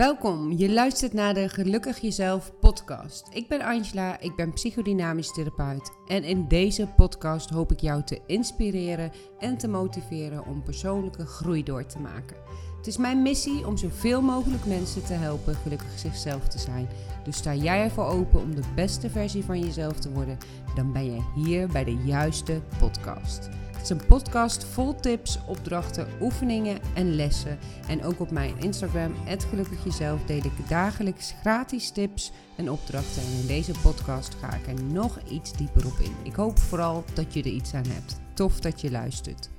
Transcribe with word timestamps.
Welkom, 0.00 0.52
je 0.52 0.72
luistert 0.72 1.12
naar 1.12 1.34
de 1.34 1.48
Gelukkig 1.48 1.98
Jezelf 1.98 2.52
podcast. 2.60 3.28
Ik 3.32 3.48
ben 3.48 3.60
Angela, 3.60 4.20
ik 4.20 4.36
ben 4.36 4.52
psychodynamisch 4.52 5.32
therapeut 5.32 5.90
en 6.06 6.24
in 6.24 6.48
deze 6.48 6.86
podcast 6.86 7.50
hoop 7.50 7.72
ik 7.72 7.80
jou 7.80 8.02
te 8.04 8.20
inspireren 8.26 9.12
en 9.38 9.56
te 9.56 9.68
motiveren 9.68 10.46
om 10.46 10.62
persoonlijke 10.62 11.26
groei 11.26 11.62
door 11.62 11.86
te 11.86 11.98
maken. 11.98 12.36
Het 12.80 12.88
is 12.88 12.96
mijn 12.96 13.22
missie 13.22 13.66
om 13.66 13.76
zoveel 13.76 14.22
mogelijk 14.22 14.66
mensen 14.66 15.04
te 15.04 15.12
helpen 15.12 15.54
gelukkig 15.54 15.98
zichzelf 15.98 16.48
te 16.48 16.58
zijn. 16.58 16.88
Dus 17.24 17.36
sta 17.36 17.54
jij 17.54 17.82
ervoor 17.82 18.04
open 18.04 18.40
om 18.40 18.54
de 18.54 18.62
beste 18.74 19.10
versie 19.10 19.44
van 19.44 19.60
jezelf 19.60 19.98
te 19.98 20.10
worden, 20.10 20.38
dan 20.74 20.92
ben 20.92 21.04
je 21.04 21.20
hier 21.34 21.68
bij 21.68 21.84
de 21.84 21.96
juiste 22.04 22.60
podcast. 22.78 23.48
Het 23.72 23.82
is 23.82 23.88
een 23.88 24.06
podcast 24.06 24.64
vol 24.64 24.94
tips, 24.94 25.38
opdrachten, 25.46 26.08
oefeningen 26.20 26.78
en 26.94 27.14
lessen. 27.14 27.58
En 27.88 28.04
ook 28.04 28.20
op 28.20 28.30
mijn 28.30 28.58
Instagram, 28.58 29.14
Gelukkig 29.50 29.84
Jezelf, 29.84 30.24
deel 30.24 30.36
ik 30.36 30.68
dagelijks 30.68 31.34
gratis 31.40 31.90
tips 31.90 32.32
en 32.56 32.70
opdrachten. 32.70 33.22
En 33.22 33.40
in 33.40 33.46
deze 33.46 33.72
podcast 33.82 34.34
ga 34.34 34.54
ik 34.54 34.66
er 34.66 34.84
nog 34.84 35.18
iets 35.30 35.52
dieper 35.52 35.86
op 35.86 35.98
in. 35.98 36.14
Ik 36.22 36.34
hoop 36.34 36.58
vooral 36.58 37.04
dat 37.14 37.34
je 37.34 37.42
er 37.42 37.50
iets 37.50 37.74
aan 37.74 37.86
hebt. 37.88 38.20
Tof 38.34 38.60
dat 38.60 38.80
je 38.80 38.90
luistert. 38.90 39.50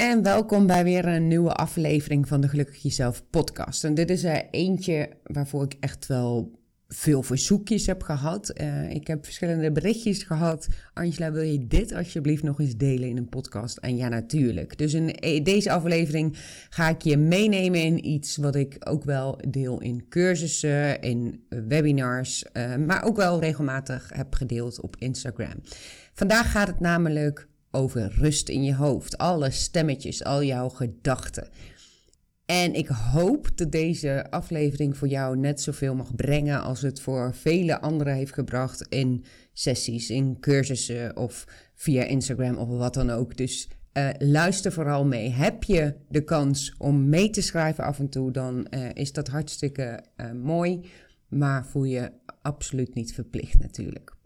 En 0.00 0.22
welkom 0.22 0.66
bij 0.66 0.84
weer 0.84 1.06
een 1.06 1.28
nieuwe 1.28 1.52
aflevering 1.52 2.28
van 2.28 2.40
de 2.40 2.48
Gelukkig 2.48 2.82
Jezelf 2.82 3.22
podcast. 3.30 3.84
En 3.84 3.94
dit 3.94 4.10
is 4.10 4.24
er 4.24 4.48
eentje 4.50 5.10
waarvoor 5.22 5.64
ik 5.64 5.76
echt 5.80 6.06
wel 6.06 6.58
veel 6.88 7.22
verzoekjes 7.22 7.86
heb 7.86 8.02
gehad. 8.02 8.60
Uh, 8.60 8.90
ik 8.90 9.06
heb 9.06 9.24
verschillende 9.24 9.72
berichtjes 9.72 10.22
gehad. 10.22 10.68
Angela, 10.94 11.32
wil 11.32 11.42
je 11.42 11.66
dit 11.66 11.94
alsjeblieft 11.94 12.42
nog 12.42 12.60
eens 12.60 12.76
delen 12.76 13.08
in 13.08 13.16
een 13.16 13.28
podcast? 13.28 13.76
En 13.76 13.96
ja, 13.96 14.08
natuurlijk. 14.08 14.78
Dus 14.78 14.94
in 14.94 15.16
e-, 15.18 15.42
deze 15.42 15.70
aflevering 15.70 16.36
ga 16.70 16.88
ik 16.88 17.02
je 17.02 17.16
meenemen 17.16 17.82
in 17.82 18.06
iets 18.06 18.36
wat 18.36 18.54
ik 18.54 18.76
ook 18.78 19.04
wel 19.04 19.40
deel 19.48 19.80
in 19.80 20.08
cursussen, 20.08 21.00
in 21.00 21.44
webinars, 21.68 22.44
uh, 22.52 22.76
maar 22.76 23.04
ook 23.04 23.16
wel 23.16 23.40
regelmatig 23.40 24.10
heb 24.14 24.34
gedeeld 24.34 24.80
op 24.80 24.96
Instagram. 24.98 25.54
Vandaag 26.12 26.50
gaat 26.50 26.66
het 26.66 26.80
namelijk 26.80 27.48
over 27.70 28.12
rust 28.14 28.48
in 28.48 28.64
je 28.64 28.74
hoofd. 28.74 29.18
Alle 29.18 29.50
stemmetjes, 29.50 30.24
al 30.24 30.42
jouw 30.42 30.68
gedachten. 30.68 31.48
En 32.46 32.74
ik 32.74 32.86
hoop 32.86 33.50
dat 33.54 33.72
deze 33.72 34.30
aflevering 34.30 34.96
voor 34.96 35.08
jou 35.08 35.36
net 35.36 35.60
zoveel 35.60 35.94
mag 35.94 36.14
brengen 36.14 36.62
als 36.62 36.82
het 36.82 37.00
voor 37.00 37.34
vele 37.34 37.80
anderen 37.80 38.14
heeft 38.14 38.34
gebracht 38.34 38.86
in 38.88 39.24
sessies, 39.52 40.10
in 40.10 40.40
cursussen 40.40 41.16
of 41.16 41.44
via 41.74 42.04
Instagram 42.04 42.56
of 42.56 42.68
wat 42.68 42.94
dan 42.94 43.10
ook. 43.10 43.36
Dus 43.36 43.68
uh, 43.92 44.08
luister 44.18 44.72
vooral 44.72 45.04
mee. 45.04 45.28
Heb 45.28 45.64
je 45.64 45.94
de 46.08 46.24
kans 46.24 46.74
om 46.78 47.08
mee 47.08 47.30
te 47.30 47.42
schrijven 47.42 47.84
af 47.84 47.98
en 47.98 48.08
toe, 48.08 48.30
dan 48.30 48.66
uh, 48.70 48.88
is 48.94 49.12
dat 49.12 49.28
hartstikke 49.28 50.04
uh, 50.16 50.32
mooi. 50.32 50.80
Maar 51.28 51.66
voel 51.66 51.84
je 51.84 52.12
absoluut 52.42 52.94
niet 52.94 53.14
verplicht 53.14 53.58
natuurlijk 53.58 54.18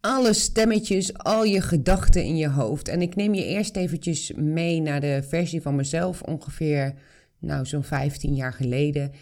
alle 0.00 0.32
stemmetjes, 0.32 1.14
al 1.14 1.44
je 1.44 1.60
gedachten 1.60 2.24
in 2.24 2.36
je 2.36 2.48
hoofd. 2.48 2.88
En 2.88 3.02
ik 3.02 3.14
neem 3.14 3.34
je 3.34 3.44
eerst 3.44 3.76
eventjes 3.76 4.32
mee 4.32 4.80
naar 4.80 5.00
de 5.00 5.22
versie 5.28 5.62
van 5.62 5.74
mezelf, 5.74 6.22
ongeveer, 6.22 6.94
nou, 7.38 7.66
zo'n 7.66 7.84
15 7.84 8.34
jaar 8.34 8.52
geleden. 8.52 9.12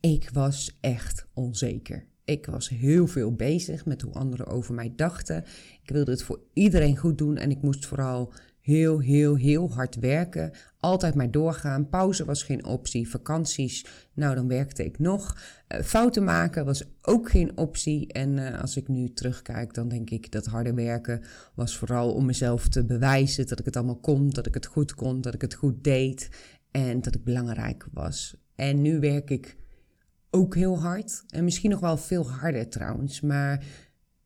Ik 0.00 0.30
was 0.32 0.78
echt 0.80 1.26
onzeker. 1.34 2.08
Ik 2.24 2.46
was 2.46 2.68
heel 2.68 3.06
veel 3.06 3.32
bezig 3.32 3.84
met 3.84 4.02
hoe 4.02 4.12
anderen 4.12 4.46
over 4.46 4.74
mij 4.74 4.92
dachten. 4.96 5.44
Ik 5.82 5.90
wilde 5.90 6.10
het 6.10 6.22
voor 6.22 6.40
iedereen 6.52 6.96
goed 6.96 7.18
doen 7.18 7.36
en 7.36 7.50
ik 7.50 7.62
moest 7.62 7.86
vooral 7.86 8.32
heel, 8.70 8.98
heel, 8.98 9.36
heel 9.36 9.72
hard 9.72 9.96
werken. 9.96 10.52
Altijd 10.80 11.14
maar 11.14 11.30
doorgaan. 11.30 11.88
Pauze 11.88 12.24
was 12.24 12.42
geen 12.42 12.64
optie. 12.64 13.08
Vakanties, 13.08 13.86
nou 14.14 14.34
dan 14.34 14.48
werkte 14.48 14.84
ik 14.84 14.98
nog. 14.98 15.36
Uh, 15.68 15.80
fouten 15.80 16.24
maken 16.24 16.64
was 16.64 16.84
ook 17.02 17.30
geen 17.30 17.56
optie. 17.56 18.12
En 18.12 18.36
uh, 18.36 18.60
als 18.60 18.76
ik 18.76 18.88
nu 18.88 19.12
terugkijk, 19.12 19.74
dan 19.74 19.88
denk 19.88 20.10
ik 20.10 20.32
dat 20.32 20.46
harde 20.46 20.74
werken 20.74 21.22
was 21.54 21.76
vooral 21.76 22.14
om 22.14 22.24
mezelf 22.24 22.68
te 22.68 22.84
bewijzen 22.84 23.46
dat 23.46 23.58
ik 23.58 23.64
het 23.64 23.76
allemaal 23.76 24.00
kon, 24.00 24.30
dat 24.30 24.46
ik 24.46 24.54
het 24.54 24.66
goed 24.66 24.94
kon, 24.94 25.20
dat 25.20 25.34
ik 25.34 25.40
het 25.40 25.54
goed 25.54 25.84
deed 25.84 26.28
en 26.70 27.00
dat 27.00 27.14
ik 27.14 27.24
belangrijk 27.24 27.86
was. 27.92 28.36
En 28.54 28.82
nu 28.82 29.00
werk 29.00 29.30
ik 29.30 29.56
ook 30.30 30.54
heel 30.54 30.78
hard. 30.78 31.24
En 31.28 31.44
misschien 31.44 31.70
nog 31.70 31.80
wel 31.80 31.96
veel 31.96 32.30
harder 32.30 32.68
trouwens. 32.68 33.20
Maar 33.20 33.64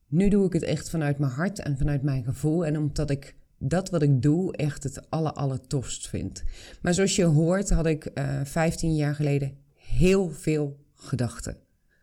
nu 0.08 0.28
doe 0.28 0.46
ik 0.46 0.52
het 0.52 0.62
echt 0.62 0.90
vanuit 0.90 1.18
mijn 1.18 1.32
hart 1.32 1.58
en 1.58 1.78
vanuit 1.78 2.02
mijn 2.02 2.24
gevoel. 2.24 2.66
En 2.66 2.78
omdat 2.78 3.10
ik 3.10 3.34
dat 3.68 3.90
wat 3.90 4.02
ik 4.02 4.22
doe 4.22 4.56
echt 4.56 4.82
het 4.82 5.10
aller, 5.10 5.32
aller 5.32 5.66
tofst 5.66 6.08
vind. 6.08 6.42
Maar 6.82 6.94
zoals 6.94 7.16
je 7.16 7.24
hoort 7.24 7.70
had 7.70 7.86
ik 7.86 8.10
uh, 8.14 8.40
eh, 8.40 8.46
15 8.46 8.94
jaar 8.94 9.14
geleden 9.14 9.56
heel 9.74 10.30
veel 10.30 10.80
gedachten. 10.94 11.56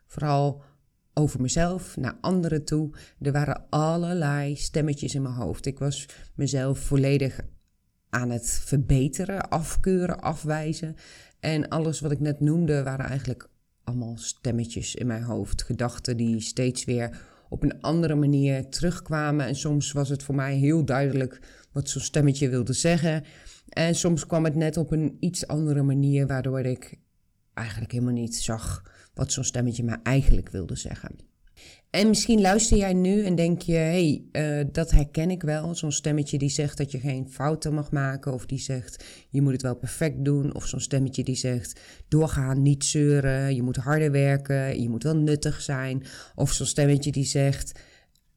Vooral 0.06 0.62
over 1.14 1.42
mezelf, 1.42 1.98
naar 1.98 2.18
anderen 2.22 2.66
toe. 2.66 2.90
Er 3.22 3.32
waren 3.32 3.66
allerlei 3.70 4.56
stemmetjes 4.56 5.16
in 5.16 5.22
mijn 5.22 5.34
hoofd. 5.34 5.66
Ik 5.66 5.80
was 5.80 6.06
mezelf 6.36 6.80
volledig 6.80 7.40
aan 8.10 8.30
het 8.30 8.50
verbeteren, 8.50 9.50
afkeuren, 9.50 10.20
afwijzen. 10.20 10.96
En 11.40 11.68
alles 11.70 12.00
wat 12.00 12.12
ik 12.12 12.20
net 12.20 12.40
noemde 12.40 12.84
waren 12.84 13.06
eigenlijk 13.06 13.50
allemaal 13.84 14.18
stemmetjes 14.18 14.96
in 14.96 15.08
mijn 15.08 15.24
hoofd. 15.24 15.64
Gedachten 15.64 16.18
die 16.18 16.40
steeds 16.40 16.86
weer 16.86 17.22
op 17.52 17.64
een 17.64 17.82
andere 17.82 18.16
manier 18.16 18.70
terugkwamen. 18.70 19.46
En 19.46 19.56
soms 19.56 19.92
was 19.92 20.10
het 20.10 20.24
voor 20.24 20.36
mij 20.36 20.56
heel 20.56 20.86
duidelijk 20.86 21.40
wat 21.72 21.90
zo'n 21.90 22.02
stemmetje 22.02 22.50
wilde 22.50 22.74
zeggen. 22.74 23.24
En 23.70 23.96
soms 23.96 24.26
kwam 24.26 24.44
het 24.44 24.56
net 24.56 24.78
op 24.78 24.92
een 24.92 25.18
iets 25.20 25.48
andere 25.48 25.82
manier, 25.82 26.28
waardoor 26.28 26.60
ik 26.60 26.98
eigenlijk 27.54 27.92
helemaal 27.92 28.14
niet 28.14 28.36
zag 28.36 28.92
wat 29.14 29.32
zo'n 29.32 29.44
stemmetje 29.44 29.84
mij 29.84 30.00
eigenlijk 30.04 30.50
wilde 30.50 30.76
zeggen. 30.76 31.31
En 31.92 32.08
misschien 32.08 32.42
luister 32.42 32.78
jij 32.78 32.94
nu 32.94 33.24
en 33.24 33.36
denk 33.36 33.62
je, 33.62 33.74
hé, 33.74 34.22
hey, 34.32 34.60
uh, 34.60 34.66
dat 34.72 34.92
herken 34.92 35.32
ik 35.32 35.42
wel. 35.42 35.76
Zo'n 35.76 35.92
stemmetje 35.92 36.38
die 36.38 36.50
zegt 36.50 36.78
dat 36.78 36.92
je 36.92 37.00
geen 37.00 37.30
fouten 37.30 37.74
mag 37.74 37.92
maken. 37.92 38.34
Of 38.34 38.46
die 38.46 38.60
zegt, 38.60 39.06
je 39.30 39.42
moet 39.42 39.52
het 39.52 39.62
wel 39.62 39.76
perfect 39.76 40.26
doen. 40.26 40.56
Of 40.56 40.66
zo'n 40.66 40.80
stemmetje 40.80 41.24
die 41.24 41.36
zegt, 41.36 41.80
doorgaan, 42.08 42.62
niet 42.62 42.86
zeuren. 42.86 43.56
Je 43.56 43.62
moet 43.62 43.76
harder 43.76 44.12
werken, 44.12 44.82
je 44.82 44.90
moet 44.90 45.04
wel 45.04 45.16
nuttig 45.16 45.62
zijn. 45.62 46.04
Of 46.36 46.52
zo'n 46.52 46.66
stemmetje 46.66 47.12
die 47.12 47.26
zegt, 47.26 47.80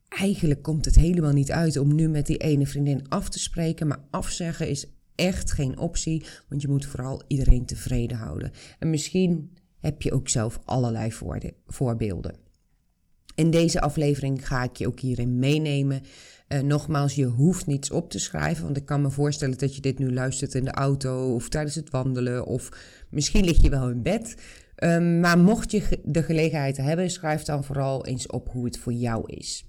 eigenlijk 0.08 0.62
komt 0.62 0.84
het 0.84 0.94
helemaal 0.94 1.32
niet 1.32 1.50
uit 1.50 1.76
om 1.76 1.94
nu 1.94 2.08
met 2.08 2.26
die 2.26 2.38
ene 2.38 2.66
vriendin 2.66 3.08
af 3.08 3.28
te 3.28 3.38
spreken. 3.38 3.86
Maar 3.86 4.04
afzeggen 4.10 4.68
is 4.68 4.86
echt 5.14 5.52
geen 5.52 5.78
optie, 5.78 6.24
want 6.48 6.62
je 6.62 6.68
moet 6.68 6.86
vooral 6.86 7.22
iedereen 7.26 7.66
tevreden 7.66 8.16
houden. 8.16 8.52
En 8.78 8.90
misschien 8.90 9.56
heb 9.80 10.02
je 10.02 10.12
ook 10.12 10.28
zelf 10.28 10.60
allerlei 10.64 11.12
voorbeelden. 11.66 12.43
In 13.34 13.50
deze 13.50 13.80
aflevering 13.80 14.48
ga 14.48 14.62
ik 14.62 14.76
je 14.76 14.86
ook 14.86 15.00
hierin 15.00 15.38
meenemen. 15.38 16.02
Uh, 16.48 16.60
nogmaals, 16.60 17.14
je 17.14 17.24
hoeft 17.24 17.66
niets 17.66 17.90
op 17.90 18.10
te 18.10 18.18
schrijven, 18.18 18.64
want 18.64 18.76
ik 18.76 18.84
kan 18.84 19.02
me 19.02 19.10
voorstellen 19.10 19.58
dat 19.58 19.74
je 19.74 19.80
dit 19.80 19.98
nu 19.98 20.12
luistert 20.12 20.54
in 20.54 20.64
de 20.64 20.72
auto 20.72 21.34
of 21.34 21.48
tijdens 21.48 21.74
het 21.74 21.90
wandelen 21.90 22.46
of 22.46 22.68
misschien 23.10 23.44
lig 23.44 23.62
je 23.62 23.70
wel 23.70 23.88
in 23.88 24.02
bed. 24.02 24.34
Um, 24.76 25.20
maar 25.20 25.38
mocht 25.38 25.70
je 25.70 26.00
de 26.04 26.22
gelegenheid 26.22 26.76
hebben, 26.76 27.10
schrijf 27.10 27.42
dan 27.42 27.64
vooral 27.64 28.06
eens 28.06 28.26
op 28.26 28.48
hoe 28.50 28.64
het 28.64 28.78
voor 28.78 28.92
jou 28.92 29.22
is. 29.26 29.64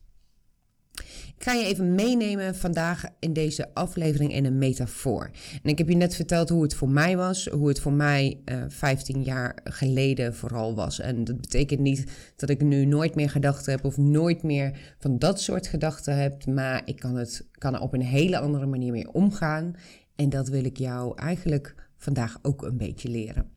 Ik 1.38 1.44
ga 1.44 1.54
je 1.54 1.66
even 1.66 1.96
meenemen 1.96 2.56
vandaag 2.56 3.04
in 3.20 3.34
deze 3.34 3.74
aflevering 3.74 4.34
in 4.34 4.46
een 4.46 4.58
metafoor. 4.58 5.32
En 5.64 5.70
ik 5.70 5.78
heb 5.78 5.90
je 5.90 5.96
net 5.96 6.16
verteld 6.16 6.50
hoe 6.50 6.64
het 6.64 6.74
voor 6.74 6.90
mij 6.90 7.18
was, 7.18 7.46
hoe 7.46 7.68
het 7.68 7.80
voor 7.80 7.94
mij 7.94 8.42
uh, 8.46 8.64
eh, 8.64 8.70
15 8.70 9.24
jaar 9.24 9.58
geleden 9.64 10.36
vooral 10.36 10.76
was. 10.76 11.00
En 11.00 11.24
dat 11.24 11.42
betekent 11.42 11.80
niet 11.80 12.04
dat 12.36 12.50
ik 12.50 12.62
nu 12.62 12.86
nooit 12.86 13.16
meer 13.16 13.30
gedachten 13.30 13.72
heb 13.72 13.86
of 13.86 13.98
nooit 13.98 14.44
meer 14.44 14.96
van 15.00 15.20
dat 15.20 15.42
soort 15.42 15.68
gedachten 15.68 16.18
heb, 16.18 16.46
maar 16.46 16.82
ik 16.86 17.00
kan, 17.00 17.16
het, 17.16 17.48
kan 17.52 17.74
er 17.74 17.82
op 17.82 17.94
een 17.94 18.02
hele 18.02 18.40
andere 18.40 18.66
manier 18.66 18.92
mee 18.92 19.14
omgaan. 19.14 19.76
En 20.16 20.30
dat 20.30 20.48
wil 20.48 20.64
ik 20.64 20.78
jou 20.78 21.18
eigenlijk 21.18 21.76
vandaag 21.98 22.40
ook 22.42 22.64
een 22.64 22.78
beetje 22.78 23.10
leren. 23.10 23.50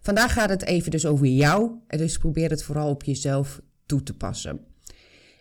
Vandaag 0.00 0.32
gaat 0.32 0.50
het 0.50 0.64
even 0.64 0.90
dus 0.90 1.06
over 1.06 1.26
jou. 1.26 1.70
Dus 1.86 2.18
probeer 2.18 2.50
het 2.50 2.62
vooral 2.62 2.90
op 2.90 3.02
jezelf 3.02 3.60
toe 3.86 4.02
te 4.02 4.14
passen. 4.14 4.60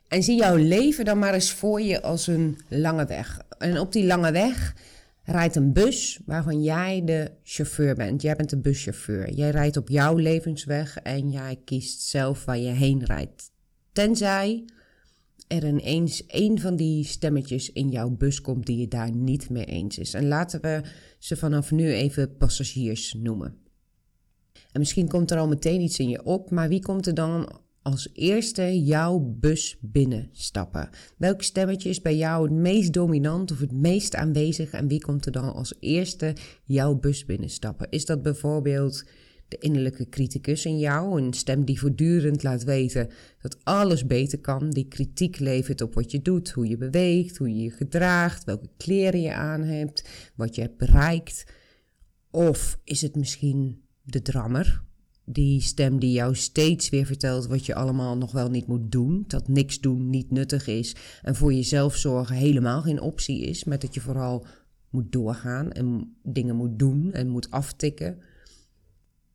En 0.08 0.24
zie 0.24 0.38
jouw 0.38 0.56
leven 0.56 1.06
dan 1.06 1.20
maar 1.20 1.34
eens 1.34 1.52
voor 1.52 1.82
je 1.82 2.02
als 2.02 2.28
een 2.28 2.58
lange 2.68 3.06
weg. 3.06 3.42
En 3.58 3.80
op 3.80 3.92
die 3.92 4.06
lange 4.06 4.32
weg 4.32 4.76
rijdt 5.24 5.56
een 5.56 5.74
bus 5.74 6.20
waarvan 6.26 6.64
jij 6.64 7.02
de 7.06 7.32
chauffeur 7.44 7.96
bent. 7.96 8.22
Jij 8.22 8.36
bent 8.36 8.50
de 8.50 8.58
buschauffeur. 8.58 9.34
Jij 9.34 9.50
rijdt 9.50 9.78
op 9.78 9.90
jouw 9.90 10.16
levensweg 10.16 10.98
en 10.98 11.32
jij 11.32 11.60
kiest 11.66 12.02
zelf 12.02 12.46
waar 12.46 12.58
je 12.58 12.72
heen 12.72 13.04
rijdt. 13.04 13.52
Tenzij 13.92 14.66
er 15.48 15.68
ineens 15.68 16.24
een 16.28 16.60
van 16.60 16.76
die 16.76 17.04
stemmetjes 17.04 17.72
in 17.72 17.90
jouw 17.90 18.10
bus 18.10 18.42
komt 18.42 18.66
die 18.66 18.78
je 18.78 18.88
daar 18.88 19.12
niet 19.12 19.50
mee 19.50 19.66
eens 19.66 19.98
is. 19.98 20.14
En 20.14 20.28
laten 20.28 20.62
we 20.62 20.82
ze 21.20 21.36
vanaf 21.36 21.72
nu 21.72 21.94
even 21.94 22.38
passagiers 22.38 23.14
noemen. 23.14 23.58
En 24.72 24.80
misschien 24.80 25.08
komt 25.08 25.32
er 25.32 25.38
al 25.38 25.48
meteen 25.48 25.82
iets 25.82 26.00
in 26.00 26.10
je 26.10 26.24
op, 26.24 26.52
maar 26.52 26.70
wie 26.70 26.82
komt 26.82 27.08
er 27.08 27.14
dan 27.14 27.60
als 27.86 28.10
eerste 28.14 28.84
jouw 28.84 29.20
bus 29.20 29.78
binnenstappen? 29.82 30.90
Welk 31.18 31.42
stemmetje 31.42 31.90
is 31.90 32.02
bij 32.02 32.18
jou 32.18 32.44
het 32.44 32.52
meest 32.52 32.94
dominant 32.94 33.52
of 33.52 33.60
het 33.60 33.72
meest 33.72 34.16
aanwezig 34.16 34.72
en 34.72 34.88
wie 34.88 35.02
komt 35.02 35.26
er 35.26 35.32
dan 35.32 35.54
als 35.54 35.74
eerste 35.80 36.36
jouw 36.64 36.96
bus 36.96 37.26
binnenstappen? 37.26 37.90
Is 37.90 38.06
dat 38.06 38.22
bijvoorbeeld 38.22 39.04
de 39.48 39.58
innerlijke 39.58 40.10
criticus 40.10 40.66
in 40.66 40.80
jou, 40.80 41.22
een 41.22 41.34
stem 41.34 41.66
die 41.66 41.80
voortdurend 41.80 42.44
laat 42.44 42.64
weten 42.64 43.10
dat 43.42 43.58
alles 43.64 44.06
beter 44.06 44.40
kan, 44.40 44.70
die 44.70 44.88
kritiek 44.88 45.40
levert 45.40 45.82
op 45.82 45.94
wat 45.94 46.12
je 46.12 46.22
doet, 46.22 46.52
hoe 46.52 46.68
je 46.68 46.78
beweegt, 46.78 47.38
hoe 47.38 47.50
je 47.56 47.64
je 47.64 47.72
gedraagt, 47.72 48.44
welke 48.44 48.70
kleren 48.78 49.22
je 49.22 49.34
aan 49.34 49.62
hebt, 49.62 50.10
wat 50.36 50.56
je 50.56 50.62
hebt 50.62 50.78
bereikt? 50.78 51.44
Of 52.32 52.80
is 52.84 53.02
het 53.02 53.16
misschien 53.16 53.84
de 54.02 54.22
drammer, 54.22 54.85
die 55.26 55.62
stem 55.62 56.00
die 56.00 56.12
jou 56.12 56.36
steeds 56.36 56.90
weer 56.90 57.06
vertelt 57.06 57.48
wat 57.48 57.66
je 57.66 57.76
allemaal 57.76 58.18
nog 58.18 58.32
wel 58.32 58.50
niet 58.50 58.68
moet 58.68 58.92
doen. 58.92 59.24
Dat 59.28 59.48
niks 59.48 59.80
doen 59.80 60.10
niet 60.10 60.32
nuttig 60.32 60.68
is. 60.68 60.96
En 61.22 61.36
voor 61.36 61.54
jezelf 61.54 61.96
zorgen 61.96 62.36
helemaal 62.36 62.82
geen 62.82 63.02
optie 63.02 63.42
is. 63.42 63.64
Maar 63.64 63.80
dat 63.80 63.94
je 63.94 64.02
vooral 64.02 64.46
moet 64.90 65.12
doorgaan 65.12 65.72
en 65.72 66.16
dingen 66.24 66.56
moet 66.56 66.80
doen 66.80 67.14
en 67.14 67.30
moet 67.30 67.52
aftikken. 67.52 68.18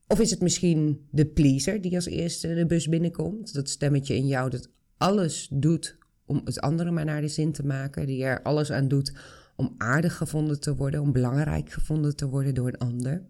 Of 0.07 0.21
is 0.21 0.31
het 0.31 0.41
misschien 0.41 1.07
de 1.11 1.27
pleaser 1.27 1.81
die 1.81 1.95
als 1.95 2.07
eerste 2.07 2.55
de 2.55 2.67
bus 2.67 2.89
binnenkomt? 2.89 3.55
Dat 3.55 3.69
stemmetje 3.69 4.15
in 4.15 4.27
jou 4.27 4.51
dat 4.51 4.71
alles 4.97 5.49
doet 5.53 5.99
om 6.25 6.41
het 6.45 6.61
andere 6.61 6.91
maar 6.91 7.05
naar 7.05 7.21
de 7.21 7.29
zin 7.29 7.53
te 7.53 7.67
maken. 7.67 8.07
Die 8.07 8.25
er 8.25 8.43
alles 8.43 8.73
aan 8.73 8.89
doet 8.89 9.13
om 9.57 9.75
aardig 9.79 10.17
gevonden 10.17 10.61
te 10.61 10.77
worden, 10.77 11.01
om 11.01 11.13
belangrijk 11.13 11.71
gevonden 11.71 12.17
te 12.17 12.29
worden 12.29 12.55
door 12.55 12.69
een 12.69 12.79
ander. 12.79 13.23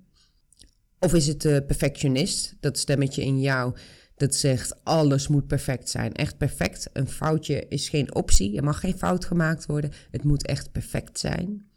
Of 1.01 1.15
is 1.15 1.27
het 1.27 1.43
de 1.43 1.65
perfectionist, 1.67 2.57
dat 2.61 2.79
stemmetje 2.79 3.23
in 3.23 3.41
jou 3.41 3.75
dat 4.21 4.35
zegt 4.35 4.85
alles 4.85 5.29
moet 5.29 5.47
perfect 5.47 5.89
zijn. 5.89 6.13
Echt 6.13 6.37
perfect. 6.39 6.91
Een 6.93 7.09
foutje 7.09 7.67
is 7.69 7.89
geen 7.89 8.15
optie. 8.15 8.57
Er 8.57 8.65
mag 8.65 8.81
geen 8.81 8.99
fout 8.99 9.25
gemaakt 9.25 9.67
worden. 9.67 9.93
Het 10.11 10.25
moet 10.25 10.47
echt 10.47 10.73
perfect 10.73 11.19
zijn. 11.19 11.69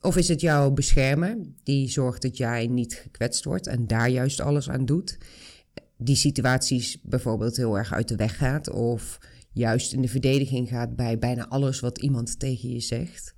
Of 0.00 0.16
is 0.16 0.28
het 0.28 0.40
jouw 0.40 0.70
beschermer 0.70 1.36
die 1.62 1.88
zorgt 1.88 2.22
dat 2.22 2.36
jij 2.36 2.66
niet 2.66 2.94
gekwetst 2.94 3.44
wordt 3.44 3.66
en 3.66 3.86
daar 3.86 4.08
juist 4.08 4.40
alles 4.40 4.70
aan 4.70 4.84
doet? 4.84 5.18
Die 5.96 6.16
situaties 6.16 6.98
bijvoorbeeld 7.02 7.56
heel 7.56 7.78
erg 7.78 7.92
uit 7.92 8.08
de 8.08 8.16
weg 8.16 8.36
gaat 8.36 8.70
of 8.70 9.18
juist 9.52 9.92
in 9.92 10.02
de 10.02 10.08
verdediging 10.08 10.68
gaat 10.68 10.96
bij 10.96 11.18
bijna 11.18 11.48
alles 11.48 11.80
wat 11.80 11.98
iemand 11.98 12.38
tegen 12.38 12.68
je 12.68 12.80
zegt? 12.80 13.34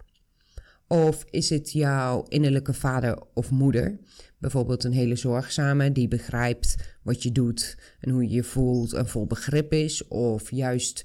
Of 0.92 1.24
is 1.30 1.50
het 1.50 1.72
jouw 1.72 2.24
innerlijke 2.28 2.74
vader 2.74 3.22
of 3.34 3.50
moeder 3.50 3.98
Bijvoorbeeld 4.40 4.84
een 4.84 4.92
hele 4.92 5.16
zorgzame 5.16 5.92
die 5.92 6.08
begrijpt 6.08 6.76
wat 7.02 7.22
je 7.22 7.32
doet 7.32 7.76
en 8.00 8.10
hoe 8.10 8.22
je 8.22 8.30
je 8.30 8.42
voelt 8.42 8.92
en 8.92 9.08
vol 9.08 9.26
begrip 9.26 9.72
is. 9.72 10.08
Of 10.08 10.50
juist 10.50 11.04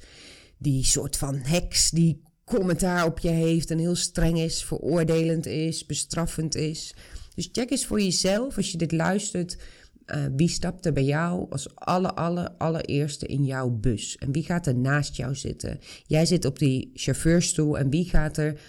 die 0.58 0.84
soort 0.84 1.18
van 1.18 1.36
heks 1.36 1.90
die 1.90 2.22
commentaar 2.44 3.06
op 3.06 3.20
je 3.20 3.30
heeft 3.30 3.72
en 3.72 3.78
heel 3.78 3.96
streng 3.96 4.40
is, 4.40 4.64
veroordelend 4.64 5.46
is, 5.46 5.86
bestraffend 5.86 6.56
is. 6.56 6.96
Dus 7.36 7.50
check 7.52 7.72
eens 7.72 7.86
voor 7.86 8.02
jezelf 8.02 8.58
als 8.58 8.72
je 8.72 8.78
dit 8.78 8.92
luistert. 8.92 9.58
Uh, 10.06 10.26
wie 10.36 10.50
stapt 10.50 10.86
er 10.86 10.94
bij 10.94 11.04
jou 11.04 11.52
als 11.52 11.76
alle, 11.76 12.14
alle, 12.14 12.58
allereerste 12.58 13.26
in 13.26 13.46
jouw 13.46 13.70
bus? 13.70 14.18
En 14.18 14.32
wie 14.32 14.44
gaat 14.44 14.68
er 14.68 14.76
naast 14.76 15.16
jou 15.16 15.36
zitten? 15.36 15.80
Jij 16.08 16.26
zit 16.26 16.46
op 16.46 16.60
die 16.60 16.92
chauffeurstoel 16.94 17.78
en 17.78 17.90
wie 17.90 18.06
gaat 18.06 18.38
er 18.38 18.60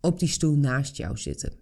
op 0.00 0.18
die 0.18 0.28
stoel 0.28 0.56
naast 0.56 0.96
jou 0.96 1.16
zitten? 1.16 1.52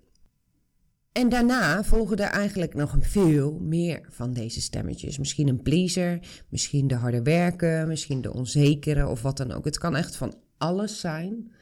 En 1.12 1.28
daarna 1.28 1.84
volgen 1.84 2.16
er 2.16 2.30
eigenlijk 2.30 2.74
nog 2.74 2.96
veel 3.00 3.58
meer 3.60 4.06
van 4.10 4.32
deze 4.32 4.60
stemmetjes. 4.60 5.18
Misschien 5.18 5.48
een 5.48 5.62
pleaser, 5.62 6.18
misschien 6.48 6.86
de 6.86 6.94
harde 6.94 7.22
werken, 7.22 7.88
misschien 7.88 8.20
de 8.20 8.32
onzekere 8.32 9.08
of 9.08 9.22
wat 9.22 9.36
dan 9.36 9.52
ook. 9.52 9.64
Het 9.64 9.78
kan 9.78 9.96
echt 9.96 10.16
van 10.16 10.34
alles 10.58 11.00
zijn 11.00 11.52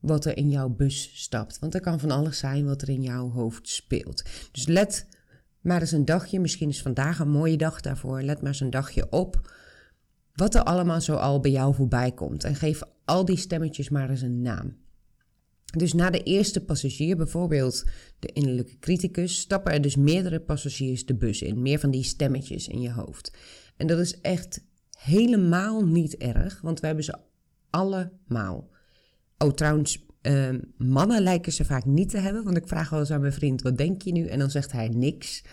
wat 0.00 0.24
er 0.24 0.36
in 0.36 0.50
jouw 0.50 0.68
bus 0.68 1.10
stapt. 1.14 1.58
Want 1.58 1.74
er 1.74 1.80
kan 1.80 2.00
van 2.00 2.10
alles 2.10 2.38
zijn 2.38 2.64
wat 2.64 2.82
er 2.82 2.88
in 2.88 3.02
jouw 3.02 3.30
hoofd 3.30 3.68
speelt. 3.68 4.22
Dus 4.52 4.66
let 4.66 5.08
maar 5.60 5.80
eens 5.80 5.92
een 5.92 6.04
dagje, 6.04 6.40
misschien 6.40 6.68
is 6.68 6.82
vandaag 6.82 7.18
een 7.18 7.30
mooie 7.30 7.56
dag 7.56 7.80
daarvoor. 7.80 8.22
Let 8.22 8.38
maar 8.38 8.50
eens 8.50 8.60
een 8.60 8.70
dagje 8.70 9.10
op 9.10 9.52
wat 10.34 10.54
er 10.54 10.62
allemaal 10.62 11.00
zo 11.00 11.14
al 11.14 11.40
bij 11.40 11.50
jou 11.50 11.74
voorbij 11.74 12.12
komt. 12.12 12.44
En 12.44 12.54
geef 12.54 12.82
al 13.04 13.24
die 13.24 13.36
stemmetjes 13.36 13.88
maar 13.88 14.10
eens 14.10 14.22
een 14.22 14.42
naam. 14.42 14.83
Dus 15.76 15.92
na 15.92 16.10
de 16.10 16.22
eerste 16.22 16.64
passagier, 16.64 17.16
bijvoorbeeld 17.16 17.84
de 18.18 18.28
innerlijke 18.32 18.78
criticus, 18.78 19.38
stappen 19.38 19.72
er 19.72 19.80
dus 19.80 19.96
meerdere 19.96 20.40
passagiers 20.40 21.06
de 21.06 21.14
bus 21.14 21.42
in. 21.42 21.62
Meer 21.62 21.78
van 21.78 21.90
die 21.90 22.02
stemmetjes 22.02 22.68
in 22.68 22.80
je 22.80 22.92
hoofd. 22.92 23.32
En 23.76 23.86
dat 23.86 23.98
is 23.98 24.20
echt 24.20 24.64
helemaal 24.98 25.84
niet 25.86 26.16
erg, 26.16 26.60
want 26.60 26.80
we 26.80 26.86
hebben 26.86 27.04
ze 27.04 27.14
allemaal. 27.70 28.70
Oh, 29.38 29.52
trouwens, 29.52 30.06
ehm, 30.20 30.60
mannen 30.76 31.22
lijken 31.22 31.52
ze 31.52 31.64
vaak 31.64 31.84
niet 31.84 32.10
te 32.10 32.18
hebben, 32.18 32.44
want 32.44 32.56
ik 32.56 32.68
vraag 32.68 32.90
wel 32.90 33.00
eens 33.00 33.10
aan 33.10 33.20
mijn 33.20 33.32
vriend: 33.32 33.62
wat 33.62 33.78
denk 33.78 34.02
je 34.02 34.12
nu? 34.12 34.26
En 34.26 34.38
dan 34.38 34.50
zegt 34.50 34.72
hij 34.72 34.88
niks. 34.88 35.44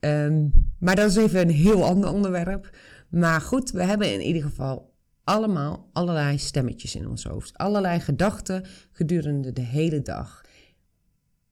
Ehm, 0.00 0.48
maar 0.78 0.96
dat 0.96 1.10
is 1.10 1.16
even 1.16 1.40
een 1.40 1.50
heel 1.50 1.84
ander 1.84 2.12
onderwerp. 2.12 2.76
Maar 3.08 3.40
goed, 3.40 3.70
we 3.70 3.82
hebben 3.82 4.12
in 4.12 4.20
ieder 4.20 4.42
geval 4.42 4.87
allemaal 5.28 5.88
allerlei 5.92 6.38
stemmetjes 6.38 6.94
in 6.94 7.08
ons 7.08 7.24
hoofd. 7.24 7.58
Allerlei 7.58 8.00
gedachten 8.00 8.64
gedurende 8.92 9.52
de 9.52 9.60
hele 9.60 10.02
dag. 10.02 10.44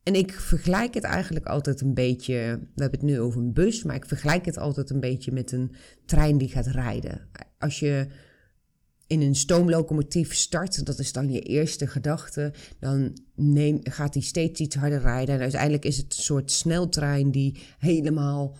En 0.02 0.14
ik 0.14 0.32
vergelijk 0.32 0.94
het 0.94 1.04
eigenlijk 1.04 1.46
altijd 1.46 1.80
een 1.80 1.94
beetje. 1.94 2.34
We 2.74 2.82
hebben 2.82 3.00
het 3.00 3.08
nu 3.08 3.20
over 3.20 3.40
een 3.40 3.52
bus, 3.52 3.82
maar 3.82 3.96
ik 3.96 4.06
vergelijk 4.06 4.44
het 4.44 4.58
altijd 4.58 4.90
een 4.90 5.00
beetje 5.00 5.32
met 5.32 5.52
een 5.52 5.74
trein 6.06 6.38
die 6.38 6.48
gaat 6.48 6.66
rijden. 6.66 7.28
Als 7.58 7.78
je 7.78 8.06
in 9.06 9.22
een 9.22 9.34
stoomlocomotief 9.34 10.34
start, 10.34 10.86
dat 10.86 10.98
is 10.98 11.12
dan 11.12 11.32
je 11.32 11.40
eerste 11.40 11.86
gedachte, 11.86 12.52
dan 12.78 13.18
neem, 13.34 13.78
gaat 13.82 14.12
die 14.12 14.22
steeds 14.22 14.60
iets 14.60 14.76
harder 14.76 15.00
rijden. 15.00 15.34
En 15.34 15.40
uiteindelijk 15.40 15.84
is 15.84 15.96
het 15.96 16.14
een 16.16 16.22
soort 16.22 16.50
sneltrein 16.50 17.30
die 17.30 17.58
helemaal 17.78 18.56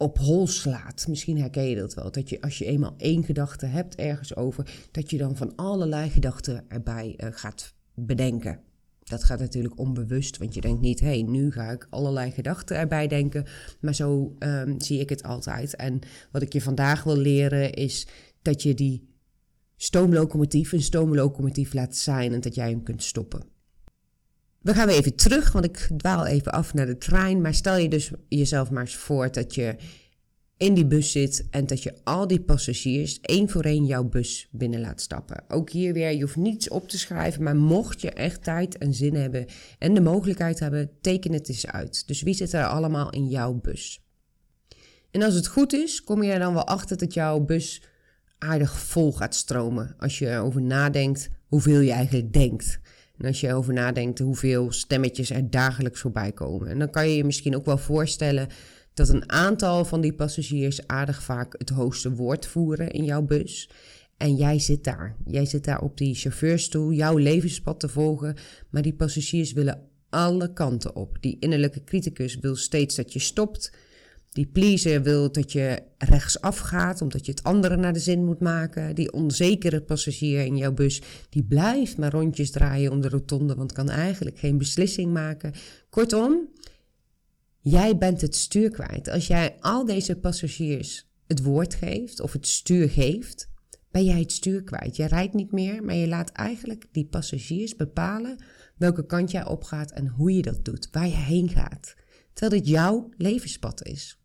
op 0.00 0.18
hol 0.18 0.46
slaat. 0.46 1.06
Misschien 1.08 1.38
herken 1.38 1.68
je 1.68 1.76
dat 1.76 1.94
wel. 1.94 2.10
Dat 2.10 2.28
je 2.28 2.40
als 2.40 2.58
je 2.58 2.64
eenmaal 2.64 2.94
één 2.96 3.24
gedachte 3.24 3.66
hebt 3.66 3.94
ergens 3.94 4.36
over, 4.36 4.88
dat 4.90 5.10
je 5.10 5.18
dan 5.18 5.36
van 5.36 5.56
allerlei 5.56 6.10
gedachten 6.10 6.64
erbij 6.68 7.14
uh, 7.16 7.28
gaat 7.32 7.74
bedenken. 7.94 8.60
Dat 8.98 9.24
gaat 9.24 9.38
natuurlijk 9.38 9.78
onbewust, 9.78 10.38
want 10.38 10.54
je 10.54 10.60
denkt 10.60 10.80
niet, 10.80 11.00
hé, 11.00 11.06
hey, 11.06 11.22
nu 11.22 11.52
ga 11.52 11.70
ik 11.70 11.86
allerlei 11.90 12.30
gedachten 12.30 12.76
erbij 12.76 13.06
denken. 13.06 13.46
Maar 13.80 13.94
zo 13.94 14.36
um, 14.38 14.80
zie 14.80 15.00
ik 15.00 15.08
het 15.08 15.22
altijd. 15.22 15.76
En 15.76 15.98
wat 16.32 16.42
ik 16.42 16.52
je 16.52 16.60
vandaag 16.60 17.02
wil 17.02 17.16
leren 17.16 17.72
is 17.72 18.06
dat 18.42 18.62
je 18.62 18.74
die 18.74 19.08
stoomlocomotief 19.76 20.72
een 20.72 20.82
stoomlocomotief 20.82 21.72
laat 21.72 21.96
zijn 21.96 22.32
en 22.32 22.40
dat 22.40 22.54
jij 22.54 22.70
hem 22.70 22.82
kunt 22.82 23.02
stoppen. 23.02 23.42
We 24.60 24.74
gaan 24.74 24.86
weer 24.86 24.96
even 24.96 25.14
terug, 25.14 25.52
want 25.52 25.64
ik 25.64 25.88
dwaal 25.96 26.26
even 26.26 26.52
af 26.52 26.74
naar 26.74 26.86
de 26.86 26.98
trein. 26.98 27.40
Maar 27.40 27.54
stel 27.54 27.76
je 27.76 27.88
dus 27.88 28.10
jezelf 28.28 28.70
maar 28.70 28.82
eens 28.82 28.96
voor 28.96 29.32
dat 29.32 29.54
je 29.54 29.76
in 30.56 30.74
die 30.74 30.86
bus 30.86 31.12
zit 31.12 31.46
en 31.50 31.66
dat 31.66 31.82
je 31.82 31.94
al 32.04 32.26
die 32.26 32.40
passagiers 32.40 33.20
één 33.20 33.48
voor 33.48 33.64
één 33.64 33.86
jouw 33.86 34.04
bus 34.04 34.48
binnen 34.50 34.80
laat 34.80 35.00
stappen. 35.00 35.44
Ook 35.48 35.70
hier 35.70 35.92
weer, 35.92 36.12
je 36.12 36.20
hoeft 36.20 36.36
niets 36.36 36.68
op 36.68 36.88
te 36.88 36.98
schrijven, 36.98 37.42
maar 37.42 37.56
mocht 37.56 38.00
je 38.00 38.10
echt 38.10 38.42
tijd 38.42 38.78
en 38.78 38.94
zin 38.94 39.14
hebben 39.14 39.46
en 39.78 39.94
de 39.94 40.00
mogelijkheid 40.00 40.58
hebben, 40.58 40.90
teken 41.00 41.32
het 41.32 41.48
eens 41.48 41.66
uit. 41.66 42.06
Dus 42.06 42.22
wie 42.22 42.34
zit 42.34 42.52
er 42.52 42.66
allemaal 42.66 43.10
in 43.10 43.28
jouw 43.28 43.52
bus? 43.52 44.02
En 45.10 45.22
als 45.22 45.34
het 45.34 45.46
goed 45.46 45.72
is, 45.72 46.04
kom 46.04 46.22
je 46.22 46.32
er 46.32 46.38
dan 46.38 46.54
wel 46.54 46.66
achter 46.66 46.96
dat 46.96 47.14
jouw 47.14 47.40
bus 47.40 47.82
aardig 48.38 48.78
vol 48.78 49.12
gaat 49.12 49.34
stromen. 49.34 49.94
Als 49.98 50.18
je 50.18 50.26
erover 50.26 50.62
nadenkt 50.62 51.28
hoeveel 51.46 51.80
je 51.80 51.92
eigenlijk 51.92 52.32
denkt. 52.32 52.80
Als 53.26 53.40
je 53.40 53.46
erover 53.46 53.72
nadenkt 53.72 54.18
hoeveel 54.18 54.72
stemmetjes 54.72 55.30
er 55.30 55.50
dagelijks 55.50 56.00
voorbij 56.00 56.32
komen. 56.32 56.68
En 56.68 56.78
dan 56.78 56.90
kan 56.90 57.08
je 57.08 57.16
je 57.16 57.24
misschien 57.24 57.56
ook 57.56 57.64
wel 57.64 57.78
voorstellen 57.78 58.48
dat 58.94 59.08
een 59.08 59.30
aantal 59.30 59.84
van 59.84 60.00
die 60.00 60.12
passagiers 60.12 60.86
aardig 60.86 61.22
vaak 61.22 61.54
het 61.58 61.68
hoogste 61.68 62.14
woord 62.14 62.46
voeren 62.46 62.90
in 62.90 63.04
jouw 63.04 63.22
bus. 63.22 63.70
En 64.16 64.34
jij 64.34 64.58
zit 64.58 64.84
daar. 64.84 65.16
Jij 65.24 65.44
zit 65.44 65.64
daar 65.64 65.80
op 65.80 65.98
die 65.98 66.14
chauffeurstoel, 66.14 66.92
jouw 66.92 67.16
levenspad 67.16 67.80
te 67.80 67.88
volgen. 67.88 68.36
Maar 68.70 68.82
die 68.82 68.94
passagiers 68.94 69.52
willen 69.52 69.88
alle 70.08 70.52
kanten 70.52 70.96
op. 70.96 71.16
Die 71.20 71.36
innerlijke 71.40 71.84
criticus 71.84 72.38
wil 72.38 72.56
steeds 72.56 72.94
dat 72.94 73.12
je 73.12 73.18
stopt. 73.18 73.72
Die 74.30 74.46
pleaser 74.46 75.02
wil 75.02 75.32
dat 75.32 75.52
je 75.52 75.82
rechtsaf 75.98 76.58
gaat, 76.58 77.02
omdat 77.02 77.26
je 77.26 77.30
het 77.30 77.42
andere 77.42 77.76
naar 77.76 77.92
de 77.92 77.98
zin 77.98 78.24
moet 78.24 78.40
maken. 78.40 78.94
Die 78.94 79.12
onzekere 79.12 79.82
passagier 79.82 80.44
in 80.44 80.56
jouw 80.56 80.72
bus, 80.72 81.02
die 81.28 81.44
blijft 81.44 81.96
maar 81.96 82.12
rondjes 82.12 82.50
draaien 82.50 82.90
om 82.90 83.00
de 83.00 83.08
rotonde, 83.08 83.54
want 83.54 83.72
kan 83.72 83.88
eigenlijk 83.88 84.38
geen 84.38 84.58
beslissing 84.58 85.12
maken. 85.12 85.52
Kortom, 85.88 86.48
jij 87.60 87.98
bent 87.98 88.20
het 88.20 88.36
stuur 88.36 88.70
kwijt. 88.70 89.08
Als 89.08 89.26
jij 89.26 89.56
al 89.60 89.84
deze 89.84 90.16
passagiers 90.16 91.08
het 91.26 91.42
woord 91.42 91.74
geeft 91.74 92.20
of 92.20 92.32
het 92.32 92.46
stuur 92.46 92.88
geeft, 92.88 93.50
ben 93.90 94.04
jij 94.04 94.18
het 94.18 94.32
stuur 94.32 94.62
kwijt. 94.62 94.96
Je 94.96 95.06
rijdt 95.06 95.34
niet 95.34 95.52
meer, 95.52 95.84
maar 95.84 95.94
je 95.94 96.08
laat 96.08 96.30
eigenlijk 96.30 96.86
die 96.92 97.06
passagiers 97.06 97.76
bepalen 97.76 98.44
welke 98.76 99.06
kant 99.06 99.30
jij 99.30 99.46
opgaat 99.46 99.90
en 99.90 100.08
hoe 100.08 100.32
je 100.32 100.42
dat 100.42 100.64
doet, 100.64 100.88
waar 100.90 101.08
je 101.08 101.14
heen 101.14 101.48
gaat. 101.48 101.94
Terwijl 102.32 102.62
dit 102.62 102.70
jouw 102.70 103.08
levenspad 103.16 103.86
is. 103.86 104.19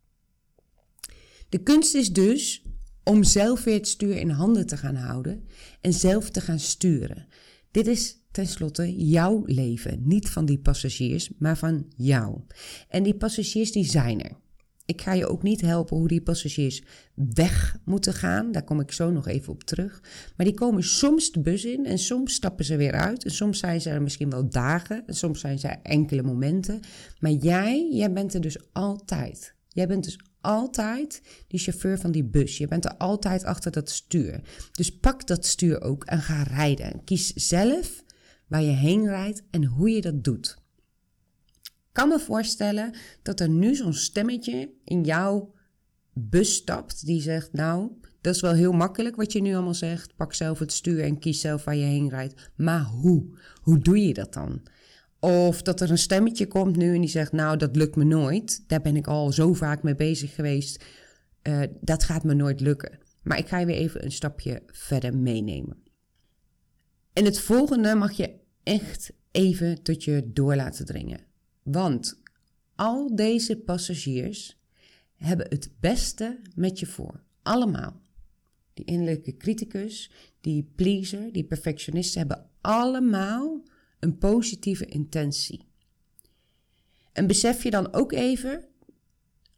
De 1.48 1.58
kunst 1.58 1.94
is 1.94 2.12
dus 2.12 2.64
om 3.04 3.24
zelf 3.24 3.64
weer 3.64 3.74
het 3.74 3.88
stuur 3.88 4.16
in 4.16 4.30
handen 4.30 4.66
te 4.66 4.76
gaan 4.76 4.96
houden 4.96 5.44
en 5.80 5.92
zelf 5.92 6.30
te 6.30 6.40
gaan 6.40 6.58
sturen. 6.58 7.26
Dit 7.70 7.86
is 7.86 8.16
tenslotte 8.30 9.06
jouw 9.06 9.42
leven, 9.44 10.00
niet 10.04 10.28
van 10.28 10.44
die 10.44 10.58
passagiers, 10.58 11.30
maar 11.38 11.58
van 11.58 11.86
jou. 11.96 12.40
En 12.88 13.02
die 13.02 13.14
passagiers 13.14 13.72
die 13.72 13.84
zijn 13.84 14.22
er. 14.22 14.36
Ik 14.86 15.00
ga 15.00 15.12
je 15.12 15.26
ook 15.26 15.42
niet 15.42 15.60
helpen 15.60 15.96
hoe 15.96 16.08
die 16.08 16.20
passagiers 16.20 16.82
weg 17.14 17.76
moeten 17.84 18.12
gaan. 18.12 18.52
Daar 18.52 18.64
kom 18.64 18.80
ik 18.80 18.92
zo 18.92 19.10
nog 19.10 19.26
even 19.26 19.52
op 19.52 19.64
terug. 19.64 20.02
Maar 20.36 20.46
die 20.46 20.54
komen 20.54 20.84
soms 20.84 21.32
de 21.32 21.40
bus 21.40 21.64
in 21.64 21.86
en 21.86 21.98
soms 21.98 22.34
stappen 22.34 22.64
ze 22.64 22.76
weer 22.76 22.92
uit. 22.92 23.24
En 23.24 23.30
soms 23.30 23.58
zijn 23.58 23.80
ze 23.80 23.90
er 23.90 24.02
misschien 24.02 24.30
wel 24.30 24.48
dagen 24.48 25.06
en 25.06 25.14
soms 25.14 25.40
zijn 25.40 25.58
ze 25.58 25.68
enkele 25.68 26.22
momenten. 26.22 26.80
Maar 27.18 27.30
jij, 27.30 27.88
jij 27.92 28.12
bent 28.12 28.34
er 28.34 28.40
dus 28.40 28.72
altijd. 28.72 29.54
Jij 29.68 29.86
bent 29.86 30.04
dus 30.04 30.18
altijd 30.46 31.22
die 31.48 31.60
chauffeur 31.60 31.98
van 31.98 32.10
die 32.10 32.24
bus. 32.24 32.58
Je 32.58 32.66
bent 32.66 32.84
er 32.84 32.96
altijd 32.96 33.44
achter 33.44 33.70
dat 33.70 33.90
stuur. 33.90 34.40
Dus 34.72 34.98
pak 34.98 35.26
dat 35.26 35.46
stuur 35.46 35.82
ook 35.82 36.04
en 36.04 36.20
ga 36.20 36.42
rijden. 36.42 37.04
Kies 37.04 37.32
zelf 37.32 38.04
waar 38.46 38.62
je 38.62 38.70
heen 38.70 39.06
rijdt 39.06 39.42
en 39.50 39.64
hoe 39.64 39.90
je 39.90 40.00
dat 40.00 40.24
doet. 40.24 40.56
Ik 41.62 42.02
kan 42.02 42.08
me 42.08 42.18
voorstellen 42.18 42.94
dat 43.22 43.40
er 43.40 43.48
nu 43.48 43.74
zo'n 43.74 43.94
stemmetje 43.94 44.70
in 44.84 45.04
jouw 45.04 45.54
bus 46.12 46.54
stapt 46.54 47.06
die 47.06 47.20
zegt: 47.20 47.52
Nou, 47.52 47.90
dat 48.20 48.34
is 48.34 48.40
wel 48.40 48.52
heel 48.52 48.72
makkelijk 48.72 49.16
wat 49.16 49.32
je 49.32 49.40
nu 49.40 49.54
allemaal 49.54 49.74
zegt. 49.74 50.16
Pak 50.16 50.34
zelf 50.34 50.58
het 50.58 50.72
stuur 50.72 51.02
en 51.02 51.18
kies 51.18 51.40
zelf 51.40 51.64
waar 51.64 51.76
je 51.76 51.84
heen 51.84 52.08
rijdt. 52.08 52.50
Maar 52.56 52.82
hoe? 52.82 53.38
Hoe 53.60 53.78
doe 53.78 54.06
je 54.06 54.14
dat 54.14 54.32
dan? 54.32 54.62
Of 55.26 55.62
dat 55.62 55.80
er 55.80 55.90
een 55.90 55.98
stemmetje 55.98 56.46
komt 56.46 56.76
nu 56.76 56.94
en 56.94 57.00
die 57.00 57.10
zegt: 57.10 57.32
Nou, 57.32 57.56
dat 57.56 57.76
lukt 57.76 57.96
me 57.96 58.04
nooit. 58.04 58.64
Daar 58.66 58.80
ben 58.80 58.96
ik 58.96 59.06
al 59.06 59.32
zo 59.32 59.52
vaak 59.54 59.82
mee 59.82 59.94
bezig 59.94 60.34
geweest. 60.34 60.84
Uh, 61.42 61.62
dat 61.80 62.04
gaat 62.04 62.24
me 62.24 62.34
nooit 62.34 62.60
lukken. 62.60 62.98
Maar 63.22 63.38
ik 63.38 63.48
ga 63.48 63.58
je 63.58 63.66
weer 63.66 63.76
even 63.76 64.04
een 64.04 64.12
stapje 64.12 64.62
verder 64.66 65.16
meenemen. 65.16 65.82
En 67.12 67.24
het 67.24 67.40
volgende 67.40 67.94
mag 67.94 68.12
je 68.12 68.34
echt 68.62 69.12
even 69.30 69.82
tot 69.82 70.04
je 70.04 70.30
door 70.32 70.56
laten 70.56 70.86
dringen. 70.86 71.20
Want 71.62 72.22
al 72.74 73.14
deze 73.16 73.56
passagiers 73.56 74.60
hebben 75.16 75.46
het 75.48 75.70
beste 75.80 76.40
met 76.54 76.78
je 76.78 76.86
voor. 76.86 77.22
Allemaal. 77.42 78.00
Die 78.74 78.84
innerlijke 78.84 79.36
criticus, 79.36 80.10
die 80.40 80.72
pleaser, 80.74 81.32
die 81.32 81.44
perfectionist 81.44 82.14
hebben 82.14 82.50
allemaal 82.60 83.62
een 84.06 84.18
positieve 84.18 84.86
intentie. 84.86 85.68
En 87.12 87.26
besef 87.26 87.62
je 87.62 87.70
dan 87.70 87.92
ook 87.92 88.12
even, 88.12 88.64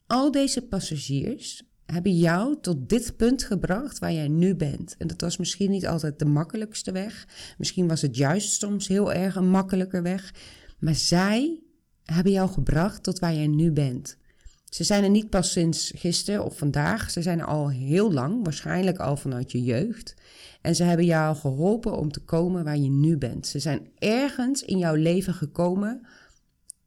al 0.07 0.31
deze 0.31 0.63
passagiers 0.63 1.63
hebben 1.87 2.17
jou 2.17 2.61
tot 2.61 2.89
dit 2.89 3.17
punt 3.17 3.45
gebracht 3.45 3.99
waar 3.99 4.13
jij 4.13 4.29
nu 4.29 4.55
bent. 4.55 4.97
En 4.99 5.07
dat 5.07 5.21
was 5.21 5.37
misschien 5.37 5.71
niet 5.71 5.87
altijd 5.87 6.19
de 6.19 6.25
makkelijkste 6.25 6.93
weg. 6.93 7.29
Misschien 7.59 7.89
was 7.89 8.03
het 8.03 8.17
juist 8.17 8.53
soms 8.53 8.89
heel 8.89 9.13
erg 9.13 9.35
een 9.35 9.51
makkelijker 9.51 10.03
weg. 10.03 10.35
Maar 10.79 10.95
zij 10.95 11.61
hebben 12.05 12.33
jou 12.33 12.51
gebracht 12.51 13.03
tot 13.03 13.19
waar 13.19 13.35
jij 13.35 13.47
nu 13.47 13.73
bent. 13.73 14.17
Ze 14.69 14.85
zijn 14.85 15.05
er 15.05 15.11
niet 15.11 15.31
pas 15.31 15.53
sinds 15.53 15.93
gisteren 15.95 16.45
of 16.45 16.59
vandaag. 16.59 17.11
Ze 17.11 17.23
zijn 17.23 17.39
er 17.39 17.47
al 17.47 17.71
heel 17.71 18.13
lang, 18.13 18.45
waarschijnlijk 18.45 18.99
al 18.99 19.17
vanuit 19.17 19.53
je 19.53 19.63
jeugd. 19.63 20.15
En 20.61 20.75
ze 20.75 20.85
hebben 20.85 21.07
jou 21.07 21.37
geholpen 21.37 21.99
om 21.99 22.13
te 22.13 22.21
komen 22.21 22.65
waar 22.65 22.79
je 22.79 22.91
nu 22.91 23.17
bent. 23.17 23.47
Ze 23.47 23.59
zijn 23.59 23.89
ergens 23.99 24.63
in 24.63 24.79
jouw 24.79 24.95
leven 24.95 25.35
gekomen 25.35 26.07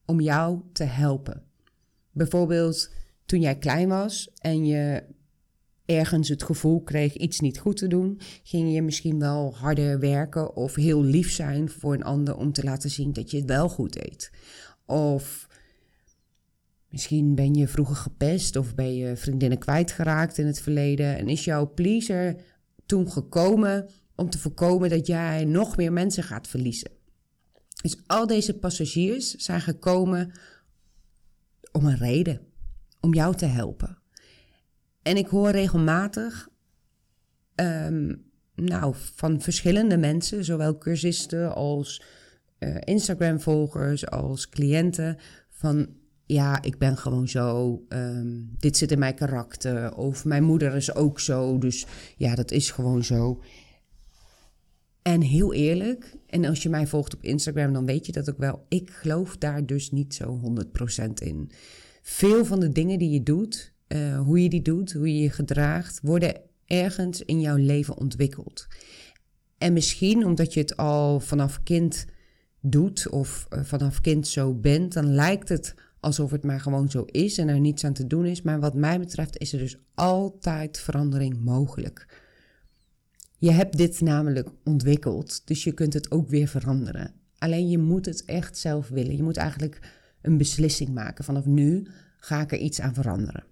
om 0.06 0.22
jou 0.22 0.62
te 0.74 0.84
helpen. 0.84 1.44
Bijvoorbeeld 2.12 2.90
toen 3.26 3.42
jij 3.42 3.58
klein 3.58 3.88
was 3.88 4.32
en 4.34 4.66
je 4.66 5.04
ergens 5.86 6.30
het 6.30 6.44
gevoel 6.44 6.82
kreeg 6.82 7.16
iets 7.16 7.40
niet 7.40 7.60
goed 7.60 7.78
te 7.78 7.88
doen, 7.88 8.20
ging 8.44 8.74
je 8.74 8.82
misschien 8.82 9.20
wel 9.20 9.56
harder 9.56 10.00
werken 10.00 10.56
of 10.56 10.76
heel 10.76 11.04
lief 11.04 11.32
zijn 11.32 11.70
voor 11.70 11.94
een 11.94 12.04
ander 12.04 12.36
om 12.36 12.52
te 12.52 12.64
laten 12.64 12.90
zien 12.90 13.14
dat 13.14 13.32
je 13.32 13.38
het 13.38 13.46
wel 13.46 13.70
goed 13.70 13.94
deed. 13.94 14.32
Of 14.86 15.48
misschien 16.92 17.36
ben 17.36 17.54
je 17.54 17.68
vroeger 17.68 17.96
gepest 17.96 18.56
of 18.56 18.76
ben 18.76 18.96
je 18.96 19.16
vriendinnen 19.16 19.58
kwijtgeraakt 19.58 20.38
in 20.38 20.46
het 20.46 20.62
verleden 20.62 21.18
en 21.18 21.28
is 21.28 21.44
jouw 21.44 21.74
pleaser 21.74 22.36
toen 22.86 23.12
gekomen 23.12 23.90
om 24.16 24.30
te 24.30 24.40
voorkomen 24.40 24.90
dat 24.90 25.08
jij 25.08 25.46
nog 25.46 25.78
meer 25.78 25.94
mensen 25.94 26.24
gaat 26.24 26.48
verliezen. 26.48 26.92
Dus 27.82 27.98
al 28.08 28.28
deze 28.28 28.54
passagiers 28.58 29.36
zijn 29.36 29.62
gekomen 29.62 30.32
om 31.72 31.86
een 31.86 31.98
reden 31.98 32.42
om 33.00 33.14
jou 33.14 33.36
te 33.36 33.46
helpen. 33.46 33.98
En 35.02 35.18
ik 35.18 35.28
hoor 35.28 35.50
regelmatig 35.50 36.50
ehm, 37.56 38.16
nou, 38.56 38.96
van 39.16 39.42
verschillende 39.42 39.98
mensen, 39.98 40.46
zowel 40.46 40.78
cursisten 40.78 41.56
als 41.56 42.04
uh, 42.60 42.78
Instagram-volgers, 42.80 44.08
als 44.08 44.50
cliënten, 44.50 45.18
van 45.50 46.01
ja, 46.32 46.62
ik 46.62 46.78
ben 46.78 46.98
gewoon 46.98 47.28
zo, 47.28 47.82
um, 47.90 48.50
dit 48.60 48.78
zit 48.78 48.92
in 48.92 49.00
mijn 49.00 49.16
karakter, 49.16 49.96
of 49.96 50.26
mijn 50.26 50.44
moeder 50.44 50.76
is 50.76 50.96
ook 50.96 51.20
zo, 51.20 51.58
dus 51.58 51.86
ja, 52.18 52.36
dat 52.36 52.52
is 52.52 52.72
gewoon 52.72 53.04
zo. 53.04 53.42
En 55.02 55.22
heel 55.22 55.54
eerlijk, 55.54 56.18
en 56.28 56.46
als 56.46 56.64
je 56.64 56.70
mij 56.70 56.88
volgt 56.88 57.14
op 57.14 57.24
Instagram, 57.24 57.74
dan 57.74 57.86
weet 57.86 58.06
je 58.06 58.12
dat 58.12 58.30
ook 58.30 58.38
wel. 58.38 58.66
Ik 58.68 58.90
geloof 58.90 59.38
daar 59.38 59.66
dus 59.66 59.92
niet 59.92 60.14
zo 60.14 60.40
100% 61.00 61.14
in 61.14 61.52
veel 62.02 62.46
van 62.46 62.60
de 62.60 62.72
dingen 62.72 63.00
die 63.00 63.10
je 63.10 63.24
doet, 63.24 63.74
uh, 63.88 64.20
hoe 64.20 64.44
je 64.44 64.50
die 64.50 64.62
doet, 64.62 64.94
hoe 64.94 65.14
je 65.14 65.22
je 65.22 65.30
gedraagt, 65.30 66.00
worden 66.02 66.42
ergens 66.66 67.22
in 67.22 67.42
jouw 67.42 67.56
leven 67.56 67.98
ontwikkeld. 67.98 68.68
En 69.58 69.74
misschien 69.74 70.26
omdat 70.26 70.54
je 70.54 70.60
het 70.60 70.78
al 70.78 71.20
vanaf 71.20 71.64
kind 71.64 72.06
doet 72.62 73.10
of 73.10 73.48
uh, 73.50 73.64
vanaf 73.64 74.02
kind 74.02 74.28
zo 74.28 74.54
bent, 74.54 74.94
dan 74.94 75.14
lijkt 75.14 75.50
het 75.50 75.76
alsof 76.02 76.32
het 76.32 76.44
maar 76.44 76.60
gewoon 76.60 76.90
zo 76.90 77.04
is 77.06 77.38
en 77.38 77.48
er 77.48 77.60
niets 77.60 77.84
aan 77.84 77.94
te 77.94 78.08
doen 78.08 78.26
is. 78.26 78.42
Maar 78.42 78.60
wat 78.60 78.74
mij 78.74 79.00
betreft 79.00 79.38
is 79.38 79.54
er 79.54 79.60
dus 79.60 79.78
altijd 79.94 80.80
verandering 80.80 81.40
mogelijk. 81.44 82.20
Je 83.38 83.52
hebt 83.52 83.78
dit 83.78 84.02
namelijk 84.02 84.50
ontwikkeld, 84.64 85.48
dus 85.48 85.64
je 85.64 85.72
kunt 85.72 85.94
het 85.94 86.12
ook 86.12 86.30
weer 86.30 86.48
veranderen. 86.48 87.14
Alleen 87.38 87.70
je 87.70 87.78
moet 87.78 88.06
het 88.06 88.26
echt 88.26 88.58
zelf 88.58 88.88
willen. 88.88 89.16
Je 89.16 89.24
moet 89.24 89.38
eigenlijk 89.38 89.80
een 90.22 90.38
beslissing 90.38 90.90
maken. 90.90 91.24
Vanaf 91.24 91.46
nu 91.46 91.88
ga 92.18 92.42
ik 92.42 92.52
er 92.52 92.58
iets 92.58 92.82
aan 92.82 92.94
veranderen. 92.94 93.44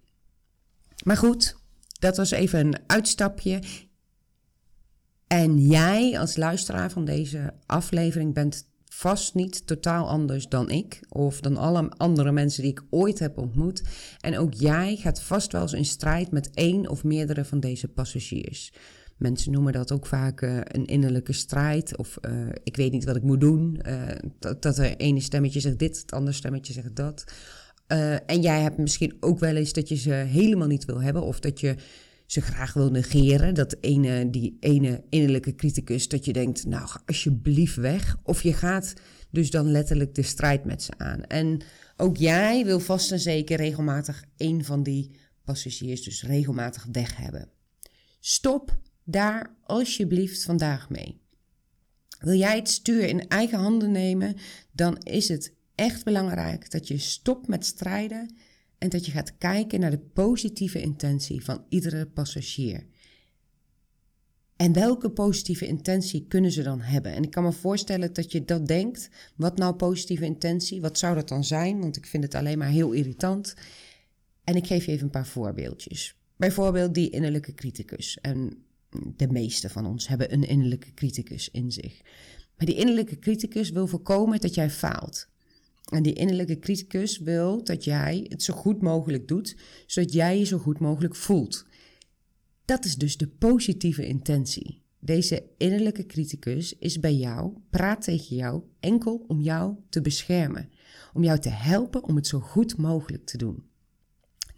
Maar 1.04 1.18
goed, 1.18 1.58
dat 2.00 2.18
was 2.18 2.32
even 2.32 2.60
een 2.60 2.80
uitstapje. 2.88 3.64
En 5.28 5.60
jij 5.68 6.20
als 6.20 6.36
luisteraar 6.36 6.92
van 6.92 7.06
deze 7.06 7.54
aflevering 7.66 8.34
bent 8.34 8.69
vast 8.90 9.34
niet 9.34 9.68
totaal 9.68 10.08
anders 10.08 10.48
dan 10.48 10.70
ik 10.70 11.00
of 11.10 11.42
dan 11.42 11.58
alle 11.58 11.90
andere 11.98 12.32
mensen 12.32 12.62
die 12.62 12.72
ik 12.72 12.84
ooit 12.90 13.20
heb 13.20 13.38
ontmoet. 13.38 13.84
En 14.20 14.38
ook 14.38 14.54
jij 14.54 14.96
gaat 14.96 15.22
vast 15.22 15.52
wel 15.52 15.62
eens 15.62 15.74
in 15.74 15.86
strijd 15.86 16.32
met 16.32 16.50
één 16.54 16.90
of 16.90 17.04
meerdere 17.04 17.46
van 17.46 17.60
deze 17.60 17.88
passagiers. 17.88 18.74
Mensen 19.18 19.52
noemen 19.52 19.74
dat 19.74 19.92
ook 19.92 20.06
vaak 20.06 20.42
uh, 20.42 20.58
een 20.62 20.86
innerlijke 20.86 21.34
strijd. 21.34 21.98
Of 21.98 22.18
uh, 22.22 22.48
ik 22.64 22.76
weet 22.76 22.92
niet 22.92 23.06
wat 23.06 23.16
ik 23.16 23.24
moet 23.24 23.40
doen. 23.40 23.82
Dat, 24.40 24.62
dat 24.62 24.78
er 24.78 24.96
ene 24.96 25.20
stemmetje 25.20 25.60
zegt 25.60 25.80
dit, 25.80 25.98
het 25.98 26.12
andere 26.12 26.36
stemmetje 26.36 26.74
zegt 26.74 26.96
dat. 26.96 27.24
en 28.26 28.42
jij 28.42 28.62
hebt 28.62 28.78
misschien 28.78 29.18
ook 29.20 29.40
wel 29.40 29.56
eens 29.56 29.74
dat 29.74 29.90
je 29.90 29.96
ze 29.96 30.12
helemaal 30.12 30.68
niet 30.68 30.86
wil 30.86 31.02
hebben. 31.02 31.22
Of 31.22 31.40
dat 31.40 31.60
je 31.60 31.76
ze 32.32 32.42
graag 32.42 32.74
wil 32.74 32.92
negeren. 32.92 33.54
Dat 33.54 33.76
ene, 33.82 34.30
die 34.30 34.58
ene 34.60 35.04
innerlijke 35.10 35.56
criticus, 35.56 36.08
dat 36.08 36.26
je 36.26 36.34
denkt, 36.34 36.66
nou 36.66 36.88
ga 36.88 37.02
alsjeblieft 37.06 37.76
weg. 37.76 38.18
Of 38.24 38.44
je 38.44 38.54
gaat 38.54 38.94
dus 39.30 39.50
dan 39.50 39.72
letterlijk 39.72 40.16
de 40.16 40.22
strijd 40.22 40.66
met 40.66 40.84
ze 40.84 40.92
aan. 40.98 41.24
En 41.24 41.62
ook 41.98 42.18
jij 42.18 42.66
wil 42.66 42.80
vast 42.80 43.12
en 43.12 43.20
zeker 43.20 43.58
regelmatig 43.58 44.24
een 44.38 44.66
van 44.66 44.84
die 44.84 45.12
passagiers 45.44 46.04
dus 46.04 46.24
regelmatig 46.24 46.88
weg 46.92 47.18
hebben. 47.18 47.50
Stop 48.20 48.78
daar 49.04 49.56
alsjeblieft 49.64 50.44
vandaag 50.44 50.90
mee. 50.90 51.22
Wil 52.20 52.38
jij 52.38 52.56
het 52.56 52.70
stuur 52.70 53.08
in 53.08 53.28
eigen 53.28 53.60
handen 53.60 53.92
nemen, 53.92 54.36
dan 54.72 54.98
is 54.98 55.28
het 55.28 55.54
echt 55.76 56.04
belangrijk 56.04 56.72
dat 56.72 56.88
je 56.88 56.98
stopt 56.98 57.48
met 57.48 57.66
strijden 57.66 58.36
en 58.80 58.90
dat 58.90 59.06
je 59.06 59.12
gaat 59.12 59.38
kijken 59.38 59.80
naar 59.80 59.92
de 59.92 60.00
positieve 60.14 60.82
intentie 60.82 61.44
van 61.44 61.66
iedere 61.70 62.06
passagier. 62.06 62.86
En 64.56 64.74
welke 64.74 65.12
positieve 65.12 65.68
intentie 65.68 66.26
kunnen 66.28 66.52
ze 66.52 66.64
dan 66.64 66.82
hebben? 66.82 67.14
En 67.14 67.24
ik 67.24 67.32
kan 67.32 67.44
me 67.44 67.52
voorstellen 67.52 68.14
dat 68.14 68.32
je 68.32 68.46
dat 68.46 68.68
denkt. 68.68 69.10
Wat 69.36 69.58
nou 69.58 69.76
positieve 69.76 70.26
intentie? 70.26 70.82
Wat 70.82 70.98
zou 70.98 71.16
dat 71.16 71.28
dan 71.28 71.44
zijn? 71.44 71.80
Want 71.80 71.98
ik 71.98 72.06
vind 72.06 72.24
het 72.24 72.36
alleen 72.36 72.58
maar 72.58 72.68
heel 72.68 72.92
irritant. 72.92 73.54
En 74.44 74.56
ik 74.56 74.68
geef 74.68 74.86
je 74.86 74.92
even 74.92 75.04
een 75.04 75.12
paar 75.12 75.28
voorbeeldjes. 75.28 76.16
Bijvoorbeeld 76.36 76.94
die 76.94 77.10
innerlijke 77.10 77.54
criticus. 77.54 78.20
En 78.22 78.64
de 79.16 79.28
meeste 79.28 79.70
van 79.70 79.86
ons 79.86 80.08
hebben 80.08 80.34
een 80.34 80.48
innerlijke 80.48 80.94
criticus 80.94 81.50
in 81.50 81.72
zich. 81.72 82.02
Maar 82.58 82.68
die 82.68 82.76
innerlijke 82.76 83.20
criticus 83.20 83.70
wil 83.70 83.88
voorkomen 83.88 84.40
dat 84.40 84.54
jij 84.54 84.70
faalt. 84.70 85.28
En 85.90 86.04
die 86.04 86.14
innerlijke 86.14 86.60
criticus 86.60 87.20
wil 87.20 87.64
dat 87.64 87.84
jij 87.84 88.26
het 88.28 88.44
zo 88.44 88.54
goed 88.54 88.82
mogelijk 88.82 89.28
doet, 89.28 89.56
zodat 89.86 90.14
jij 90.14 90.40
je 90.40 90.46
zo 90.46 90.58
goed 90.58 90.80
mogelijk 90.80 91.16
voelt. 91.16 91.66
Dat 92.66 92.86
is 92.86 92.96
dus 92.96 93.18
de 93.18 93.28
positieve 93.28 94.06
intentie. 94.06 94.82
Deze 95.00 95.44
innerlijke 95.58 96.06
criticus 96.06 96.78
is 96.78 97.00
bij 97.00 97.16
jou, 97.16 97.54
praat 97.70 98.02
tegen 98.02 98.36
jou 98.36 98.64
enkel 98.80 99.24
om 99.28 99.42
jou 99.42 99.76
te 99.90 100.02
beschermen, 100.02 100.70
om 101.14 101.24
jou 101.24 101.40
te 101.40 101.50
helpen 101.50 102.04
om 102.04 102.16
het 102.16 102.28
zo 102.28 102.40
goed 102.40 102.78
mogelijk 102.78 103.26
te 103.26 103.38
doen. 103.38 103.64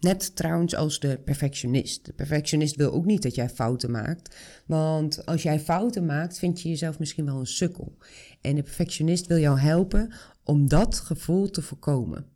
Net 0.02 0.36
trouwens 0.36 0.74
als 0.74 1.00
de 1.00 1.20
perfectionist. 1.24 2.06
De 2.06 2.12
perfectionist 2.12 2.76
wil 2.76 2.92
ook 2.92 3.04
niet 3.04 3.22
dat 3.22 3.34
jij 3.34 3.48
fouten 3.48 3.90
maakt. 3.90 4.36
Want 4.66 5.26
als 5.26 5.42
jij 5.42 5.60
fouten 5.60 6.06
maakt, 6.06 6.38
vind 6.38 6.60
je 6.60 6.68
jezelf 6.68 6.98
misschien 6.98 7.24
wel 7.24 7.38
een 7.38 7.46
sukkel. 7.46 7.96
En 8.40 8.54
de 8.54 8.62
perfectionist 8.62 9.26
wil 9.26 9.38
jou 9.38 9.58
helpen 9.58 10.12
om 10.44 10.68
dat 10.68 10.98
gevoel 10.98 11.50
te 11.50 11.62
voorkomen. 11.62 12.26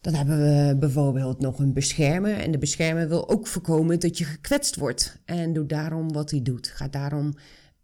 Dan 0.00 0.14
hebben 0.14 0.38
we 0.38 0.76
bijvoorbeeld 0.78 1.40
nog 1.40 1.58
een 1.58 1.72
beschermer. 1.72 2.36
En 2.36 2.50
de 2.50 2.58
beschermer 2.58 3.08
wil 3.08 3.30
ook 3.30 3.46
voorkomen 3.46 4.00
dat 4.00 4.18
je 4.18 4.24
gekwetst 4.24 4.76
wordt. 4.76 5.20
En 5.24 5.52
doet 5.52 5.68
daarom 5.68 6.12
wat 6.12 6.30
hij 6.30 6.42
doet. 6.42 6.68
Gaat 6.68 6.92
daarom 6.92 7.34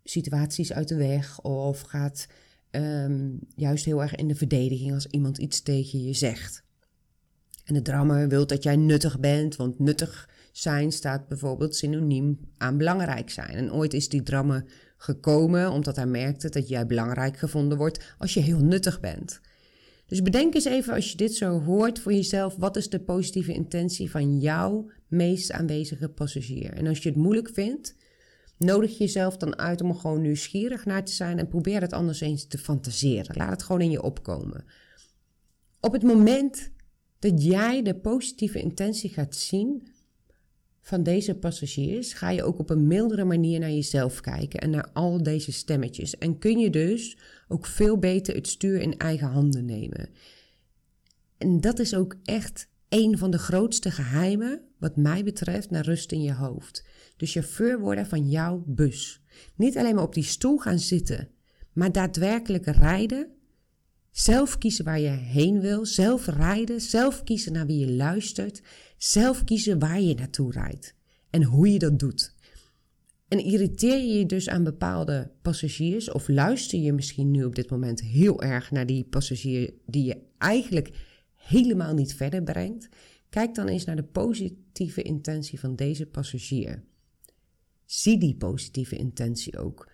situaties 0.05 0.73
uit 0.73 0.89
de 0.89 0.97
weg 0.97 1.41
of 1.41 1.81
gaat 1.81 2.27
ehm, 2.71 3.31
juist 3.55 3.85
heel 3.85 4.03
erg 4.03 4.15
in 4.15 4.29
de 4.29 4.35
verdediging 4.35 4.93
als 4.93 5.07
iemand 5.07 5.39
iets 5.39 5.63
tegen 5.63 6.03
je 6.03 6.13
zegt. 6.13 6.65
En 7.67 7.75
de 7.75 7.83
drammer 7.83 8.29
wil 8.29 8.47
dat 8.47 8.63
jij 8.63 8.77
nuttig 8.77 9.21
bent, 9.21 9.57
want 9.57 9.79
nuttig 9.79 10.29
zijn 10.53 10.93
staat 10.93 11.29
bijvoorbeeld 11.29 11.77
synoniem 11.77 12.39
aan 12.57 12.77
belangrijk 12.77 13.31
zijn. 13.31 13.49
En 13.49 13.73
ooit 13.73 13.95
is 13.95 14.09
die 14.09 14.23
drammer 14.23 14.65
gekomen 14.97 15.71
omdat 15.71 15.97
hij 15.97 16.07
merkte 16.07 16.49
dat 16.49 16.69
jij 16.69 16.87
belangrijk 16.87 17.37
gevonden 17.37 17.79
wordt 17.79 18.15
als 18.19 18.35
je 18.35 18.41
heel 18.41 18.59
nuttig 18.59 19.01
bent. 19.01 19.41
Dus 20.07 20.23
bedenk 20.23 20.55
eens 20.55 20.65
even 20.65 20.95
als 20.95 21.11
je 21.11 21.17
dit 21.17 21.35
zo 21.35 21.61
hoort 21.61 21.99
voor 21.99 22.13
jezelf, 22.13 22.57
wat 22.57 22.77
is 22.77 22.89
de 22.89 23.01
positieve 23.01 23.53
intentie 23.53 24.11
van 24.11 24.39
jouw 24.39 24.91
meest 25.09 25.53
aanwezige 25.53 26.09
passagier? 26.09 26.73
En 26.73 26.87
als 26.87 26.99
je 26.99 27.09
het 27.09 27.19
moeilijk 27.19 27.51
vindt, 27.53 27.97
nodig 28.59 28.99
jezelf 28.99 29.37
dan 29.37 29.59
uit 29.59 29.81
om 29.81 29.89
er 29.89 29.95
gewoon 29.95 30.23
nieuwsgierig 30.23 30.85
naar 30.85 31.05
te 31.05 31.13
zijn 31.13 31.39
en 31.39 31.49
probeer 31.49 31.81
het 31.81 31.93
anders 31.93 32.21
eens 32.21 32.47
te 32.47 32.59
fantaseren. 32.59 33.37
Laat 33.37 33.51
het 33.51 33.63
gewoon 33.63 33.81
in 33.81 33.91
je 33.91 34.03
opkomen. 34.03 34.65
Op 35.81 35.93
het 35.93 36.03
moment 36.03 36.71
dat 37.19 37.43
jij 37.43 37.83
de 37.83 37.95
positieve 37.95 38.61
intentie 38.61 39.11
gaat 39.11 39.37
zien 39.37 39.89
van 40.81 41.03
deze 41.03 41.35
passagiers, 41.35 42.13
ga 42.13 42.31
je 42.31 42.45
ook 42.45 42.59
op 42.59 42.71
een 42.71 42.87
mildere 42.87 43.25
manier 43.25 43.61
naar 43.61 43.71
jezelf 43.71 44.21
kijken 44.21 44.61
en 44.61 44.71
naar 44.71 44.91
al 44.93 45.23
deze 45.23 45.53
stemmetjes. 45.53 46.19
En 46.19 46.39
kun 46.39 46.59
je 46.59 46.71
dus 46.71 47.19
ook 47.49 47.67
veel 47.67 47.99
beter 47.99 48.35
het 48.35 48.49
stuur 48.49 48.81
in 48.81 48.99
eigen 48.99 49.29
handen 49.29 49.65
nemen. 49.65 50.09
En 51.39 51.61
dat 51.61 51.79
is 51.79 51.95
ook 51.95 52.17
echt 52.25 52.69
een 52.89 53.19
van 53.19 53.31
de 53.31 53.39
grootste 53.39 53.91
geheimen, 53.91 54.63
wat 54.79 54.97
mij 54.97 55.25
betreft, 55.25 55.71
naar 55.71 55.85
rust 55.85 56.13
in 56.13 56.23
je 56.23 56.35
hoofd. 56.35 56.85
De 57.17 57.27
chauffeur 57.27 57.81
worden 57.81 58.07
van 58.07 58.29
jouw 58.29 58.63
bus. 58.67 59.23
Niet 59.57 59.77
alleen 59.77 59.95
maar 59.95 60.05
op 60.05 60.15
die 60.15 60.25
stoel 60.25 60.59
gaan 60.59 60.79
zitten, 60.79 61.29
maar 61.73 61.93
daadwerkelijk 61.93 62.67
rijden 62.67 63.36
zelf 64.19 64.59
kiezen 64.59 64.85
waar 64.85 65.01
je 65.01 65.09
heen 65.09 65.61
wil, 65.61 65.87
zelf 65.87 66.27
rijden, 66.27 66.81
zelf 66.81 67.25
kiezen 67.25 67.53
naar 67.53 67.67
wie 67.67 67.79
je 67.79 67.93
luistert, 67.93 68.63
zelf 68.97 69.45
kiezen 69.45 69.79
waar 69.79 70.01
je 70.01 70.15
naartoe 70.15 70.53
rijdt 70.53 70.95
en 71.31 71.43
hoe 71.43 71.73
je 71.73 71.79
dat 71.79 71.99
doet. 71.99 72.35
En 73.29 73.45
irriteer 73.45 73.99
je 73.99 74.19
je 74.19 74.27
dus 74.27 74.49
aan 74.49 74.65
bepaalde 74.65 75.31
passagiers 75.43 76.11
of 76.11 76.29
luister 76.29 76.79
je 76.79 76.93
misschien 76.93 77.31
nu 77.31 77.45
op 77.45 77.55
dit 77.55 77.71
moment 77.71 78.01
heel 78.01 78.43
erg 78.43 78.71
naar 78.71 78.87
die 78.87 79.05
passagier 79.05 79.75
die 79.87 80.05
je 80.05 80.19
eigenlijk 80.39 80.91
helemaal 81.35 81.95
niet 81.95 82.15
verder 82.15 82.43
brengt? 82.43 82.89
Kijk 83.29 83.55
dan 83.55 83.69
eens 83.69 83.85
naar 83.85 83.97
de 83.97 84.05
positieve 84.05 85.03
intentie 85.03 85.61
van 85.61 85.77
deze 85.77 86.07
passagier. 86.07 86.85
Zie 87.85 88.19
die 88.19 88.37
positieve 88.37 88.97
intentie 88.97 89.59
ook. 89.59 89.91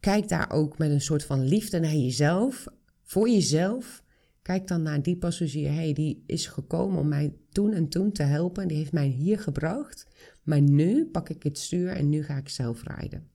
Kijk 0.00 0.28
daar 0.28 0.50
ook 0.50 0.78
met 0.78 0.90
een 0.90 1.00
soort 1.00 1.24
van 1.24 1.44
liefde 1.44 1.80
naar 1.80 1.96
jezelf 1.96 2.66
voor 3.02 3.28
jezelf, 3.28 4.02
kijk 4.42 4.68
dan 4.68 4.82
naar 4.82 5.02
die 5.02 5.16
passagier. 5.16 5.72
hey, 5.72 5.92
die 5.92 6.22
is 6.26 6.46
gekomen 6.46 6.98
om 6.98 7.08
mij 7.08 7.34
toen 7.50 7.72
en 7.72 7.88
toen 7.88 8.12
te 8.12 8.22
helpen. 8.22 8.68
Die 8.68 8.76
heeft 8.76 8.92
mij 8.92 9.06
hier 9.06 9.38
gebracht. 9.38 10.06
Maar 10.42 10.60
nu 10.60 11.04
pak 11.06 11.28
ik 11.28 11.42
het 11.42 11.58
stuur 11.58 11.88
en 11.88 12.08
nu 12.08 12.22
ga 12.22 12.36
ik 12.36 12.48
zelf 12.48 12.82
rijden. 12.82 13.30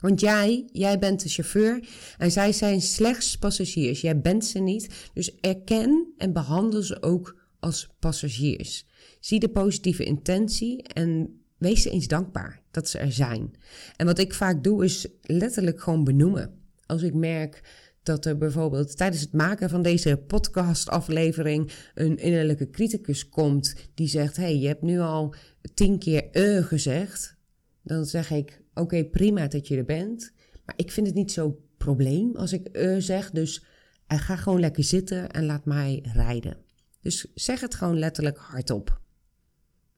Want 0.00 0.20
jij, 0.20 0.68
jij 0.72 0.98
bent 0.98 1.22
de 1.22 1.28
chauffeur 1.28 1.88
en 2.18 2.30
zij 2.30 2.52
zijn 2.52 2.80
slechts 2.80 3.38
passagiers. 3.38 4.00
Jij 4.00 4.20
bent 4.20 4.44
ze 4.44 4.58
niet. 4.58 5.10
Dus 5.14 5.34
erken 5.40 6.12
en 6.16 6.32
behandel 6.32 6.82
ze 6.82 7.02
ook 7.02 7.36
als 7.58 7.88
passagiers. 7.98 8.86
Zie 9.20 9.40
de 9.40 9.48
positieve 9.48 10.04
intentie 10.04 10.82
en 10.82 11.40
wees 11.58 11.82
ze 11.82 11.90
eens 11.90 12.06
dankbaar 12.06 12.62
dat 12.70 12.88
ze 12.88 12.98
er 12.98 13.12
zijn. 13.12 13.50
En 13.96 14.06
wat 14.06 14.18
ik 14.18 14.34
vaak 14.34 14.64
doe 14.64 14.84
is 14.84 15.06
letterlijk 15.22 15.80
gewoon 15.80 16.04
benoemen. 16.04 16.58
Als 16.86 17.02
ik 17.02 17.14
merk 17.14 17.62
dat 18.02 18.24
er 18.24 18.38
bijvoorbeeld 18.38 18.96
tijdens 18.96 19.20
het 19.22 19.32
maken 19.32 19.70
van 19.70 19.82
deze 19.82 20.16
podcastaflevering 20.16 21.72
een 21.94 22.16
innerlijke 22.16 22.70
criticus 22.70 23.28
komt 23.28 23.74
die 23.94 24.08
zegt: 24.08 24.36
hey, 24.36 24.58
je 24.58 24.66
hebt 24.66 24.82
nu 24.82 25.00
al 25.00 25.34
tien 25.74 25.98
keer 25.98 26.28
uh 26.32 26.64
gezegd. 26.64 27.36
Dan 27.82 28.04
zeg 28.04 28.30
ik: 28.30 28.62
Oké, 28.74 29.04
prima 29.04 29.46
dat 29.46 29.68
je 29.68 29.76
er 29.76 29.84
bent. 29.84 30.32
Maar 30.64 30.74
ik 30.76 30.92
vind 30.92 31.06
het 31.06 31.16
niet 31.16 31.32
zo'n 31.32 31.56
probleem 31.76 32.36
als 32.36 32.52
ik 32.52 32.76
uh 32.76 32.96
zeg. 32.98 33.30
Dus 33.30 33.64
uh, 34.12 34.20
ga 34.20 34.36
gewoon 34.36 34.60
lekker 34.60 34.84
zitten 34.84 35.30
en 35.30 35.46
laat 35.46 35.64
mij 35.64 36.04
rijden. 36.12 36.56
Dus 37.00 37.26
zeg 37.34 37.60
het 37.60 37.74
gewoon 37.74 37.98
letterlijk 37.98 38.38
hardop. 38.38 39.00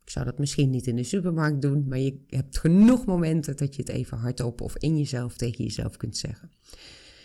Ik 0.04 0.10
zou 0.10 0.24
dat 0.24 0.38
misschien 0.38 0.70
niet 0.70 0.86
in 0.86 0.96
de 0.96 1.02
supermarkt 1.02 1.62
doen, 1.62 1.88
maar 1.88 1.98
je 1.98 2.18
hebt 2.26 2.58
genoeg 2.58 3.04
momenten 3.04 3.56
dat 3.56 3.74
je 3.74 3.82
het 3.82 3.90
even 3.90 4.18
hardop 4.18 4.60
of 4.60 4.76
in 4.76 4.98
jezelf 4.98 5.36
tegen 5.36 5.64
jezelf 5.64 5.96
kunt 5.96 6.16
zeggen. 6.16 6.50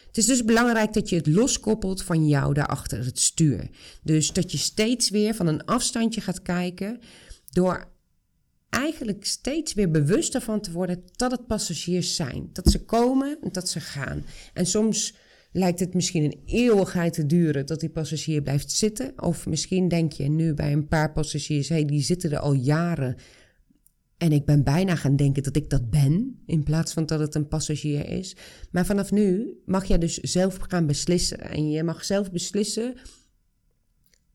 Het 0.07 0.17
is 0.17 0.25
dus 0.25 0.45
belangrijk 0.45 0.93
dat 0.93 1.09
je 1.09 1.15
het 1.15 1.27
loskoppelt 1.27 2.03
van 2.03 2.27
jou 2.27 2.53
daarachter 2.53 3.05
het 3.05 3.19
stuur. 3.19 3.69
Dus 4.03 4.33
dat 4.33 4.51
je 4.51 4.57
steeds 4.57 5.09
weer 5.09 5.35
van 5.35 5.47
een 5.47 5.65
afstandje 5.65 6.21
gaat 6.21 6.41
kijken 6.41 6.99
door 7.49 7.95
eigenlijk 8.69 9.25
steeds 9.25 9.73
weer 9.73 9.91
bewust 9.91 10.35
ervan 10.35 10.61
te 10.61 10.71
worden 10.71 11.03
dat 11.15 11.31
het 11.31 11.47
passagiers 11.47 12.15
zijn. 12.15 12.49
Dat 12.53 12.71
ze 12.71 12.85
komen 12.85 13.37
en 13.41 13.49
dat 13.51 13.69
ze 13.69 13.79
gaan. 13.79 14.25
En 14.53 14.65
soms 14.65 15.15
lijkt 15.51 15.79
het 15.79 15.93
misschien 15.93 16.23
een 16.23 16.41
eeuwigheid 16.45 17.13
te 17.13 17.25
duren 17.25 17.65
dat 17.65 17.79
die 17.79 17.89
passagier 17.89 18.41
blijft 18.41 18.71
zitten. 18.71 19.13
Of 19.21 19.45
misschien 19.45 19.87
denk 19.87 20.11
je 20.11 20.29
nu 20.29 20.53
bij 20.53 20.71
een 20.71 20.87
paar 20.87 21.11
passagiers, 21.11 21.69
hey, 21.69 21.85
die 21.85 22.01
zitten 22.01 22.31
er 22.31 22.39
al 22.39 22.53
jaren. 22.53 23.15
En 24.17 24.31
ik 24.31 24.45
ben 24.45 24.63
bijna 24.63 24.95
gaan 24.95 25.15
denken 25.15 25.43
dat 25.43 25.55
ik 25.55 25.69
dat 25.69 25.89
ben, 25.89 26.41
in 26.45 26.63
plaats 26.63 26.93
van 26.93 27.05
dat 27.05 27.19
het 27.19 27.35
een 27.35 27.47
passagier 27.47 28.09
is. 28.09 28.35
Maar 28.71 28.85
vanaf 28.85 29.11
nu 29.11 29.57
mag 29.65 29.85
je 29.85 29.97
dus 29.97 30.17
zelf 30.17 30.57
gaan 30.59 30.87
beslissen. 30.87 31.39
En 31.39 31.69
je 31.69 31.83
mag 31.83 32.05
zelf 32.05 32.31
beslissen 32.31 32.93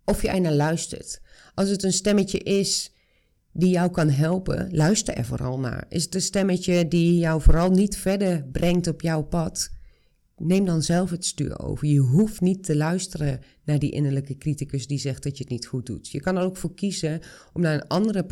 of 0.05 0.23
je 0.23 0.29
er 0.29 0.41
naar 0.41 0.53
luistert. 0.53 1.21
Als 1.55 1.69
het 1.69 1.83
een 1.83 1.93
stemmetje 1.93 2.39
is 2.39 2.93
die 3.53 3.71
jou 3.71 3.91
kan 3.91 4.11
helpen, 4.11 4.69
luister 4.75 5.15
er 5.15 5.25
vooral 5.25 5.59
naar. 5.59 5.87
Is 5.89 6.05
het 6.05 6.15
een 6.15 6.21
stemmetje 6.21 6.89
die 6.89 7.19
jou 7.19 7.43
vooral 7.43 7.71
niet 7.71 7.97
verder 7.97 8.45
brengt 8.53 8.87
op 8.87 9.01
jouw 9.01 9.23
pad? 9.23 9.71
Neem 10.37 10.65
dan 10.65 10.83
zelf 10.83 11.11
het 11.11 11.25
stuur 11.25 11.61
over. 11.61 11.89
Je 11.89 11.99
hoeft 11.99 12.41
niet 12.41 12.65
te 12.65 12.77
luisteren 12.77 13.41
naar 13.65 13.79
die 13.79 13.91
innerlijke 13.91 14.37
criticus 14.37 14.87
die 14.87 14.99
zegt 14.99 15.23
dat 15.23 15.37
je 15.37 15.43
het 15.43 15.53
niet 15.53 15.67
goed 15.67 15.87
doet. 15.87 16.09
Je 16.09 16.21
kan 16.21 16.37
er 16.37 16.43
ook 16.43 16.57
voor 16.57 16.75
kiezen 16.75 17.21
om 17.53 17.61
naar 17.61 17.75
een 17.75 17.89
andere 17.89 18.25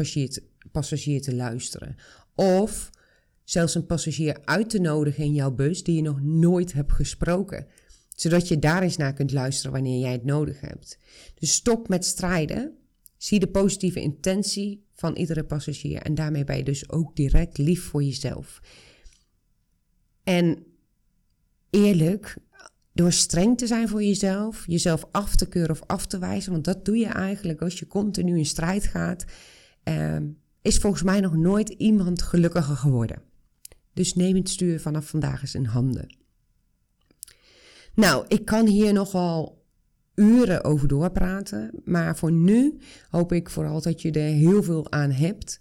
passagier 0.73 1.23
te 1.23 1.35
luisteren. 1.35 1.97
Of 2.35 2.91
zelfs 3.45 3.75
een 3.75 3.87
passagier 3.87 4.39
uit 4.45 4.71
te 4.71 4.79
nodigen 4.79 5.25
in 5.25 5.35
jouw 5.35 5.51
bus 5.51 5.83
die 5.83 5.97
je 5.97 6.03
nog 6.03 6.21
nooit 6.23 6.73
hebt 6.73 6.93
gesproken. 6.93 7.67
Zodat 8.17 8.49
je 8.49 8.59
daar 8.59 8.83
eens 8.83 8.97
naar 8.97 9.13
kunt 9.13 9.33
luisteren 9.33 9.73
wanneer 9.73 10.01
jij 10.01 10.13
het 10.13 10.25
nodig 10.25 10.61
hebt. 10.61 10.99
Dus 11.35 11.53
stop 11.53 11.89
met 11.89 12.05
strijden. 12.05 12.77
Zie 13.17 13.41
de 13.41 13.49
positieve 13.49 14.01
intentie 14.01 14.85
van 14.95 15.17
iedere 15.17 15.45
passagier. 15.45 16.03
En 16.03 16.15
daarmee 16.15 16.45
ben 16.45 16.57
je 16.57 16.65
dus 16.65 16.91
ook 16.91 17.17
direct 17.17 17.59
lief 17.59 17.83
voor 17.83 18.03
jezelf. 18.03 18.61
En 20.25 20.65
eerlijk, 21.71 22.37
door 22.93 23.13
streng 23.13 23.59
te 23.59 23.67
zijn 23.67 23.89
voor 23.89 24.03
jezelf, 24.03 24.65
jezelf 24.67 25.05
af 25.11 25.37
te 25.37 25.49
keuren 25.49 25.71
of 25.71 25.83
af 25.87 26.07
te 26.07 26.19
wijzen, 26.19 26.53
want 26.53 26.65
dat 26.65 26.85
doe 26.85 26.97
je 26.97 27.07
eigenlijk 27.07 27.61
als 27.61 27.79
je 27.79 27.87
continu 27.87 28.39
in 28.39 28.47
strijd 28.47 28.85
gaat, 28.85 29.25
ehm, 29.83 30.27
is 30.63 30.79
volgens 30.79 31.03
mij 31.03 31.21
nog 31.21 31.37
nooit 31.37 31.69
iemand 31.69 32.23
gelukkiger 32.23 32.77
geworden. 32.77 33.23
Dus 33.93 34.15
neem 34.15 34.37
het 34.37 34.49
stuur 34.49 34.81
vanaf 34.81 35.09
vandaag 35.09 35.41
eens 35.41 35.55
in 35.55 35.65
handen. 35.65 36.17
Nou, 37.95 38.25
ik 38.29 38.45
kan 38.45 38.67
hier 38.67 38.93
nogal 38.93 39.65
uren 40.15 40.65
over 40.65 40.89
doorpraten, 40.89 41.81
maar 41.85 42.17
voor 42.17 42.33
nu 42.33 42.79
hoop 43.09 43.33
ik 43.33 43.51
vooral 43.51 43.83
dat 43.83 44.03
je 44.03 44.11
er 44.11 44.33
heel 44.33 44.63
veel 44.63 44.93
aan 44.93 45.11
hebt. 45.11 45.59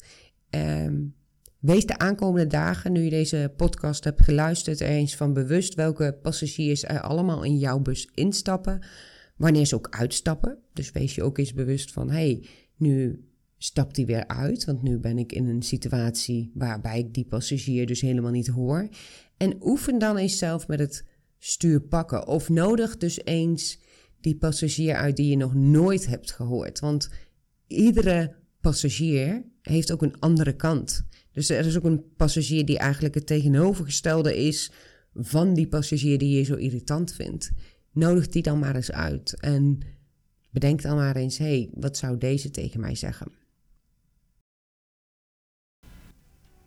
Um, 0.50 1.18
Wees 1.60 1.86
de 1.86 1.98
aankomende 1.98 2.48
dagen, 2.48 2.92
nu 2.92 3.02
je 3.02 3.10
deze 3.10 3.54
podcast 3.58 4.04
hebt 4.04 4.24
geluisterd, 4.24 4.82
eens 4.82 5.16
van 5.16 5.34
bewust 5.34 5.74
welke 5.74 6.18
passagiers 6.22 6.84
er 6.84 7.02
allemaal 7.02 7.44
in 7.44 7.58
jouw 7.58 7.80
bus 7.80 8.10
instappen. 8.14 8.86
Wanneer 9.36 9.66
ze 9.66 9.76
ook 9.76 9.88
uitstappen. 9.90 10.58
Dus 10.74 10.92
wees 10.92 11.16
je 11.16 11.24
ook 11.24 11.38
eens 11.38 11.54
bewust 11.54 11.92
van: 11.92 12.10
hey, 12.10 12.46
nu 12.78 13.24
stapt 13.62 13.96
hij 13.96 14.06
weer 14.06 14.28
uit, 14.28 14.66
want 14.66 14.82
nu 14.82 14.98
ben 14.98 15.18
ik 15.18 15.32
in 15.32 15.48
een 15.48 15.62
situatie 15.62 16.52
waarbij 16.54 17.00
ik 17.00 17.14
die 17.14 17.26
passagier 17.26 17.86
dus 17.86 18.02
helemaal 18.02 18.32
niet 18.32 18.48
hoor. 18.48 18.90
En 19.38 19.58
oefen 19.62 20.00
dan 20.00 20.18
eens 20.18 20.38
zelf 20.38 20.68
met 20.68 20.80
het 20.80 21.06
stuur 21.38 21.82
pakken. 21.82 22.28
Of 22.28 22.50
nodig 22.50 22.98
dus 22.98 23.24
eens 23.24 23.80
die 24.22 24.36
passagier 24.36 24.96
uit 24.96 25.16
die 25.16 25.30
je 25.30 25.38
nog 25.38 25.54
nooit 25.54 26.08
hebt 26.08 26.32
gehoord. 26.32 26.80
Want 26.80 27.10
iedere 27.68 28.36
passagier 28.62 29.46
heeft 29.62 29.92
ook 29.92 30.02
een 30.02 30.20
andere 30.20 30.56
kant. 30.56 31.08
Dus 31.32 31.50
er 31.50 31.66
is 31.66 31.78
ook 31.78 31.84
een 31.84 32.04
passagier 32.16 32.66
die 32.66 32.78
eigenlijk 32.78 33.16
het 33.16 33.28
tegenovergestelde 33.28 34.38
is 34.38 34.72
van 35.14 35.54
die 35.54 35.68
passagier 35.68 36.18
die 36.18 36.38
je 36.38 36.44
zo 36.44 36.56
irritant 36.56 37.14
vindt. 37.14 37.52
Nodig 37.92 38.28
die 38.28 38.42
dan 38.42 38.60
maar 38.60 38.76
eens 38.76 38.92
uit 38.92 39.40
en 39.40 39.80
bedenk 40.52 40.82
dan 40.82 40.96
maar 40.96 41.16
eens: 41.16 41.38
hé, 41.38 41.46
hey, 41.46 41.70
wat 41.74 41.98
zou 41.98 42.18
deze 42.18 42.52
tegen 42.52 42.80
mij 42.80 42.96
zeggen? 42.96 43.39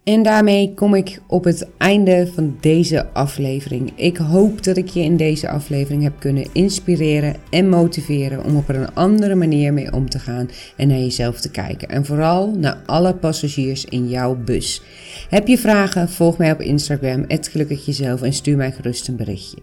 En 0.05 0.23
daarmee 0.23 0.75
kom 0.75 0.95
ik 0.95 1.21
op 1.27 1.45
het 1.45 1.69
einde 1.77 2.31
van 2.35 2.57
deze 2.61 3.07
aflevering. 3.13 3.93
Ik 3.95 4.17
hoop 4.17 4.65
dat 4.65 4.77
ik 4.77 4.89
je 4.89 5.01
in 5.01 5.17
deze 5.17 5.49
aflevering 5.49 6.03
heb 6.03 6.13
kunnen 6.19 6.47
inspireren 6.53 7.37
en 7.51 7.69
motiveren 7.69 8.45
om 8.45 8.57
op 8.57 8.69
een 8.69 8.95
andere 8.95 9.35
manier 9.35 9.73
mee 9.73 9.93
om 9.93 10.09
te 10.09 10.19
gaan 10.19 10.51
en 10.77 10.89
naar 10.89 10.99
jezelf 10.99 11.41
te 11.41 11.51
kijken. 11.51 11.89
En 11.89 12.05
vooral 12.05 12.51
naar 12.51 12.83
alle 12.87 13.15
passagiers 13.15 13.85
in 13.85 14.09
jouw 14.09 14.37
bus. 14.45 14.83
Heb 15.29 15.47
je 15.47 15.59
vragen? 15.59 16.09
Volg 16.09 16.39
mij 16.39 16.53
op 16.53 16.61
Instagram, 16.61 17.25
@gelukkigjezelf 17.29 18.23
en 18.23 18.33
stuur 18.33 18.57
mij 18.57 18.73
gerust 18.73 19.09
een 19.09 19.17
berichtje. 19.17 19.59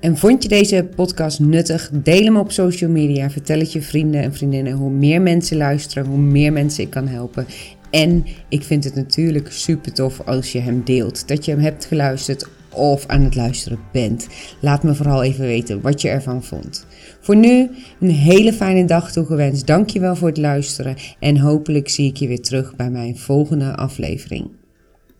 En 0.00 0.16
vond 0.16 0.42
je 0.42 0.48
deze 0.48 0.88
podcast 0.96 1.40
nuttig? 1.40 1.90
Deel 1.92 2.24
hem 2.24 2.36
op 2.36 2.52
social 2.52 2.90
media. 2.90 3.30
Vertel 3.30 3.58
het 3.58 3.72
je 3.72 3.82
vrienden 3.82 4.22
en 4.22 4.34
vriendinnen. 4.34 4.72
Hoe 4.72 4.90
meer 4.90 5.22
mensen 5.22 5.56
luisteren, 5.56 6.06
hoe 6.06 6.18
meer 6.18 6.52
mensen 6.52 6.84
ik 6.84 6.90
kan 6.90 7.06
helpen. 7.06 7.46
En 7.92 8.26
ik 8.48 8.62
vind 8.62 8.84
het 8.84 8.94
natuurlijk 8.94 9.52
super 9.52 9.92
tof 9.92 10.20
als 10.26 10.52
je 10.52 10.58
hem 10.58 10.82
deelt. 10.84 11.28
Dat 11.28 11.44
je 11.44 11.50
hem 11.50 11.60
hebt 11.60 11.84
geluisterd 11.84 12.48
of 12.74 13.06
aan 13.06 13.22
het 13.22 13.34
luisteren 13.34 13.78
bent. 13.92 14.28
Laat 14.60 14.82
me 14.82 14.94
vooral 14.94 15.22
even 15.22 15.44
weten 15.44 15.80
wat 15.80 16.00
je 16.00 16.08
ervan 16.08 16.42
vond. 16.42 16.86
Voor 17.20 17.36
nu 17.36 17.70
een 18.00 18.10
hele 18.10 18.52
fijne 18.52 18.84
dag 18.84 19.12
toegewenst. 19.12 19.66
Dankjewel 19.66 20.16
voor 20.16 20.28
het 20.28 20.36
luisteren 20.36 20.96
en 21.18 21.38
hopelijk 21.38 21.88
zie 21.88 22.08
ik 22.08 22.16
je 22.16 22.28
weer 22.28 22.42
terug 22.42 22.76
bij 22.76 22.90
mijn 22.90 23.18
volgende 23.18 23.76
aflevering. 23.76 24.50